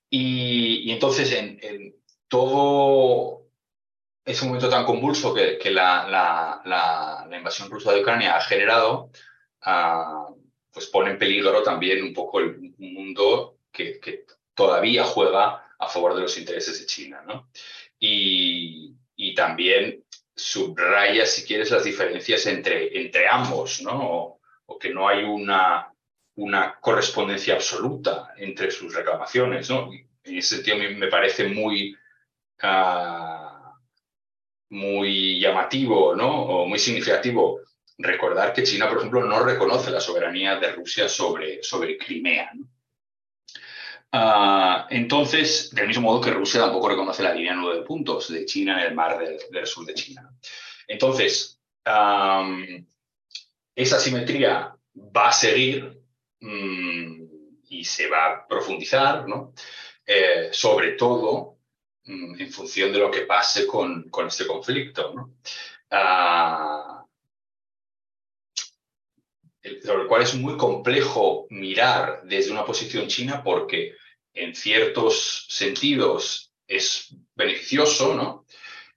Y, 0.08 0.90
entonces, 0.90 1.32
en, 1.32 1.94
todo 2.28 3.42
ese 4.24 4.46
momento 4.46 4.68
tan 4.68 4.84
convulso 4.84 5.34
que, 5.34 5.70
la, 5.70 6.62
la, 6.64 7.36
invasión 7.36 7.70
rusa 7.70 7.92
de 7.92 8.00
Ucrania 8.00 8.36
ha 8.36 8.40
generado, 8.40 9.10
ah, 9.62 10.28
pues 10.70 10.86
pone 10.86 11.10
en 11.10 11.18
peligro 11.18 11.62
también 11.62 12.02
un 12.02 12.14
poco 12.14 12.40
el 12.40 12.74
mundo 12.78 13.58
que, 13.70 14.00
que, 14.00 14.24
todavía 14.54 15.04
juega 15.04 15.74
a 15.78 15.88
favor 15.88 16.14
de 16.14 16.22
los 16.22 16.38
intereses 16.38 16.78
de 16.80 16.86
China. 16.86 17.22
¿no? 17.26 17.48
Y, 18.04 18.96
y, 19.14 19.34
también 19.34 20.02
subraya, 20.34 21.24
si 21.24 21.44
quieres, 21.44 21.70
las 21.70 21.84
diferencias 21.84 22.46
entre, 22.46 23.00
entre 23.00 23.28
ambos, 23.28 23.80
¿no? 23.82 24.38
o 24.66 24.78
que 24.78 24.90
no 24.90 25.06
hay 25.06 25.22
una 25.22 25.92
una 26.36 26.78
correspondencia 26.80 27.54
absoluta 27.54 28.32
entre 28.36 28.70
sus 28.70 28.94
reclamaciones. 28.94 29.68
¿no? 29.70 29.90
En 30.24 30.38
ese 30.38 30.56
sentido, 30.56 30.78
me 30.78 31.08
parece 31.08 31.48
muy, 31.48 31.96
ah, 32.62 33.74
muy 34.70 35.40
llamativo 35.40 36.14
¿no? 36.14 36.30
o 36.30 36.66
muy 36.66 36.78
significativo 36.78 37.60
recordar 37.98 38.52
que 38.52 38.62
China, 38.62 38.88
por 38.88 38.98
ejemplo, 38.98 39.24
no 39.24 39.44
reconoce 39.44 39.90
la 39.90 40.00
soberanía 40.00 40.58
de 40.58 40.72
Rusia 40.72 41.08
sobre, 41.08 41.62
sobre 41.62 41.98
Crimea. 41.98 42.50
Ah, 44.12 44.86
entonces, 44.90 45.70
del 45.74 45.88
mismo 45.88 46.02
modo 46.02 46.20
que 46.20 46.30
Rusia 46.30 46.60
tampoco 46.60 46.90
reconoce 46.90 47.22
la 47.22 47.34
línea 47.34 47.54
nueve 47.54 47.82
puntos 47.82 48.30
de 48.30 48.44
China 48.44 48.80
en 48.80 48.88
el 48.88 48.94
mar 48.94 49.18
del, 49.18 49.66
sur 49.66 49.86
de 49.86 49.94
China. 49.94 50.30
Entonces, 50.86 51.58
esa 53.74 53.98
simetría 53.98 54.76
va 54.94 55.28
a 55.28 55.32
seguir 55.32 56.02
Mm, 56.42 57.28
y 57.68 57.84
se 57.84 58.08
va 58.08 58.26
a 58.26 58.46
profundizar, 58.48 59.28
¿no? 59.28 59.54
Eh, 60.06 60.50
sobre 60.52 60.92
todo 60.92 61.58
mm, 62.04 62.40
en 62.40 62.50
función 62.52 62.92
de 62.92 62.98
lo 62.98 63.10
que 63.10 63.22
pase 63.22 63.66
con, 63.66 64.10
este 64.26 64.46
conflicto. 64.46 65.14
¿no? 65.14 65.36
Ah, 65.90 67.06
el 69.62 70.06
cual 70.08 70.22
es 70.22 70.34
muy 70.34 70.56
complejo 70.56 71.46
mirar 71.50 72.22
desde 72.24 72.50
una 72.50 72.64
posición 72.64 73.06
china 73.06 73.42
porque 73.44 73.94
en 74.34 74.54
ciertos 74.54 75.46
sentidos 75.48 76.52
es 76.66 77.14
beneficioso, 77.34 78.14
¿no? 78.14 78.46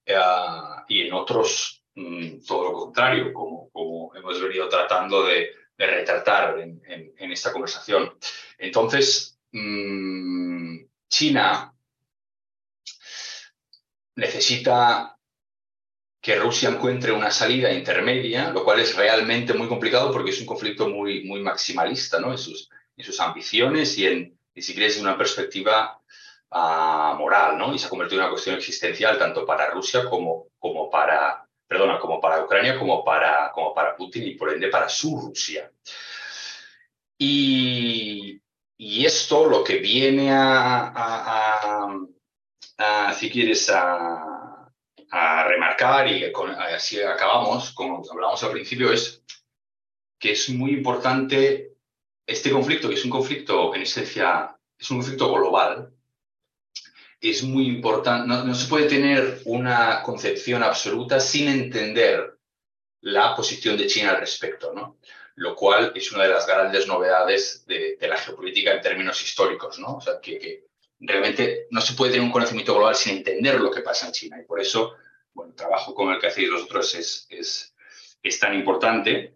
Ah, 0.08 0.86
y 0.88 1.08
en 1.08 1.14
otros 1.14 1.84
mm, 1.96 2.46
todo 2.46 2.64
lo 2.64 2.74
contrario, 2.74 3.34
como, 3.34 4.12
hemos 4.16 4.42
venido 4.42 4.70
tratando 4.70 5.26
de, 5.26 5.52
de 5.78 5.88
retratar 5.88 6.60
en, 6.60 6.82
esta 7.32 7.52
conversación. 7.52 8.18
Entonces, 8.58 9.40
mm, 9.52 10.86
China 11.10 11.74
necesita 14.16 15.18
que 16.22 16.36
Rusia 16.38 16.70
encuentre 16.70 17.12
una 17.12 17.30
salida 17.30 17.72
intermedia, 17.72 18.50
lo 18.50 18.64
cual 18.64 18.80
es 18.80 18.96
realmente 18.96 19.54
muy 19.54 19.68
complicado 19.68 20.12
porque 20.12 20.32
es 20.32 20.40
un 20.40 20.48
conflicto 20.48 20.88
muy, 20.90 21.24
muy 21.24 21.42
maximalista 21.42 22.20
¿no? 22.20 22.32
en, 22.32 22.38
sus, 22.38 22.70
en 22.98 23.06
sus 23.06 23.20
ambiciones 23.20 23.98
y, 23.98 24.08
en, 24.08 24.40
y 24.56 24.62
si 24.62 24.74
quieres, 24.74 24.98
una 24.98 25.18
perspectiva 25.18 26.02
ah, 26.52 27.16
moral, 27.20 27.58
¿no? 27.58 27.74
y 27.74 27.80
se 27.80 27.88
ha 27.88 27.90
convertido 27.90 28.22
en 28.22 28.26
una 28.26 28.32
cuestión 28.32 28.56
existencial 28.56 29.20
tanto 29.20 29.46
para 29.46 29.70
Rusia 29.70 30.06
como, 30.10 30.48
como 30.58 30.90
para 30.90 31.46
perdona, 31.68 32.00
como 32.00 32.20
para 32.22 32.44
Ucrania, 32.44 32.78
como 32.78 33.04
para, 33.04 33.52
como 33.52 33.74
para 33.74 33.96
Putin 33.96 34.28
y 34.28 34.36
por 34.36 34.52
ende 34.54 34.70
para 34.70 34.90
su 34.90 35.20
Rusia. 35.20 35.72
Y, 37.18 38.42
esto 38.78 39.46
lo 39.48 39.64
que 39.64 39.78
viene 39.78 40.30
a, 40.32 41.90
si 43.18 43.30
quieres, 43.30 43.70
a, 43.70 44.72
remarcar 45.48 46.08
y 46.12 46.26
así 46.74 47.02
acabamos, 47.02 47.72
como 47.72 48.04
hablamos 48.12 48.44
al 48.44 48.52
principio, 48.52 48.92
es 48.92 49.24
que 50.20 50.34
es 50.34 50.50
muy 50.50 50.72
importante 50.72 51.75
este 52.26 52.52
conflicto, 52.52 52.90
que 52.90 52.96
es 52.96 53.06
un 53.06 53.12
conflicto 53.12 53.74
en 53.76 53.82
esencia, 53.82 54.58
es 54.78 54.90
un 54.92 54.98
conflicto 54.98 55.34
global, 55.34 55.94
es 57.22 57.44
muy 57.44 57.68
importante, 57.68 58.28
no, 58.28 58.54
se 58.54 58.68
puede 58.68 58.88
tener 58.88 59.42
una 59.46 60.02
concepción 60.04 60.64
absoluta 60.64 61.20
sin 61.20 61.48
entender 61.48 62.38
la 63.02 63.36
posición 63.36 63.78
de 63.78 63.88
China 63.88 64.12
al 64.12 64.20
respecto, 64.20 64.74
¿no? 64.74 64.98
Lo 65.36 65.56
cual 65.56 65.92
es 65.96 66.12
una 66.12 66.24
de 66.24 66.30
las 66.30 66.48
grandes 66.48 66.88
novedades 66.88 67.66
de, 67.66 67.98
la 68.02 68.18
geopolítica 68.18 68.74
en 68.74 68.82
términos 68.82 69.22
históricos, 69.22 69.80
¿no? 69.80 69.98
O 69.98 70.02
sea, 70.02 70.20
que, 70.22 70.66
realmente 70.98 71.68
no 71.72 71.82
se 71.82 71.94
puede 71.94 72.14
tener 72.14 72.26
un 72.26 72.32
conocimiento 72.32 72.74
global 72.74 72.96
sin 72.96 73.18
entender 73.18 73.60
lo 73.60 73.70
que 73.70 73.82
pasa 73.82 74.08
en 74.08 74.14
China. 74.14 74.40
Y 74.40 74.46
por 74.46 74.62
eso, 74.62 74.94
bueno, 75.34 75.52
el 75.52 75.56
trabajo 75.56 75.94
como 75.94 76.12
el 76.12 76.20
que 76.20 76.28
hacéis 76.28 76.50
vosotros 76.50 76.96
es, 76.96 77.28
es, 77.30 77.76
es 78.24 78.40
tan 78.40 78.56
importante. 78.56 79.36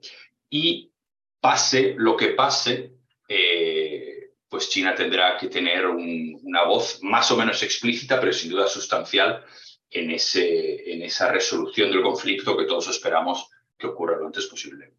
Y 0.49 0.91
pase 1.39 1.95
lo 1.97 2.15
que 2.15 2.29
pase, 2.29 2.91
eh, 3.27 4.31
pues 4.49 4.69
China 4.69 4.95
tendrá 4.95 5.37
que 5.37 5.47
tener 5.47 5.85
una 5.85 6.63
voz 6.63 6.99
más 7.03 7.31
o 7.31 7.37
menos 7.37 7.61
explícita, 7.61 8.19
pero 8.19 8.33
sin 8.33 8.49
duda 8.49 8.67
sustancial, 8.67 9.45
en, 9.91 10.11
ese, 10.11 10.91
en 10.91 11.01
esa 11.01 11.31
resolución 11.31 11.91
del 11.91 12.01
conflicto 12.01 12.57
que 12.57 12.65
todos 12.65 12.87
esperamos 12.89 13.49
que 13.77 13.87
ocurra 13.87 14.17
lo 14.17 14.27
antes 14.27 14.45
posible. 14.47 14.93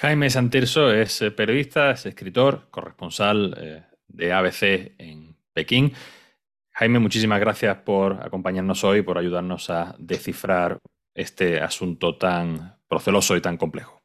Jaime 0.00 0.30
Santirso 0.30 0.92
es 0.92 1.22
eh, 1.22 1.30
periodista, 1.30 1.92
es 1.92 2.06
escritor, 2.06 2.68
corresponsal 2.70 3.54
eh, 3.58 3.82
de 4.08 4.32
ABC 4.32 4.94
en 4.98 5.36
Pekín. 5.52 5.92
Jaime, 6.72 6.98
muchísimas 6.98 7.40
gracias 7.40 7.76
por 7.78 8.14
acompañarnos 8.22 8.82
hoy, 8.84 9.02
por 9.02 9.18
ayudarnos 9.18 9.68
a 9.70 9.94
descifrar 9.98 10.78
este 11.14 11.60
asunto 11.60 12.16
tan 12.16 12.78
proceloso 12.88 13.36
y 13.36 13.42
tan 13.42 13.58
complejo. 13.58 14.01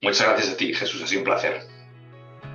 Muchas 0.00 0.28
gracias 0.28 0.54
a 0.54 0.56
ti, 0.56 0.72
Jesús, 0.74 1.02
ha 1.02 1.06
sido 1.06 1.20
un 1.20 1.24
placer. 1.24 1.60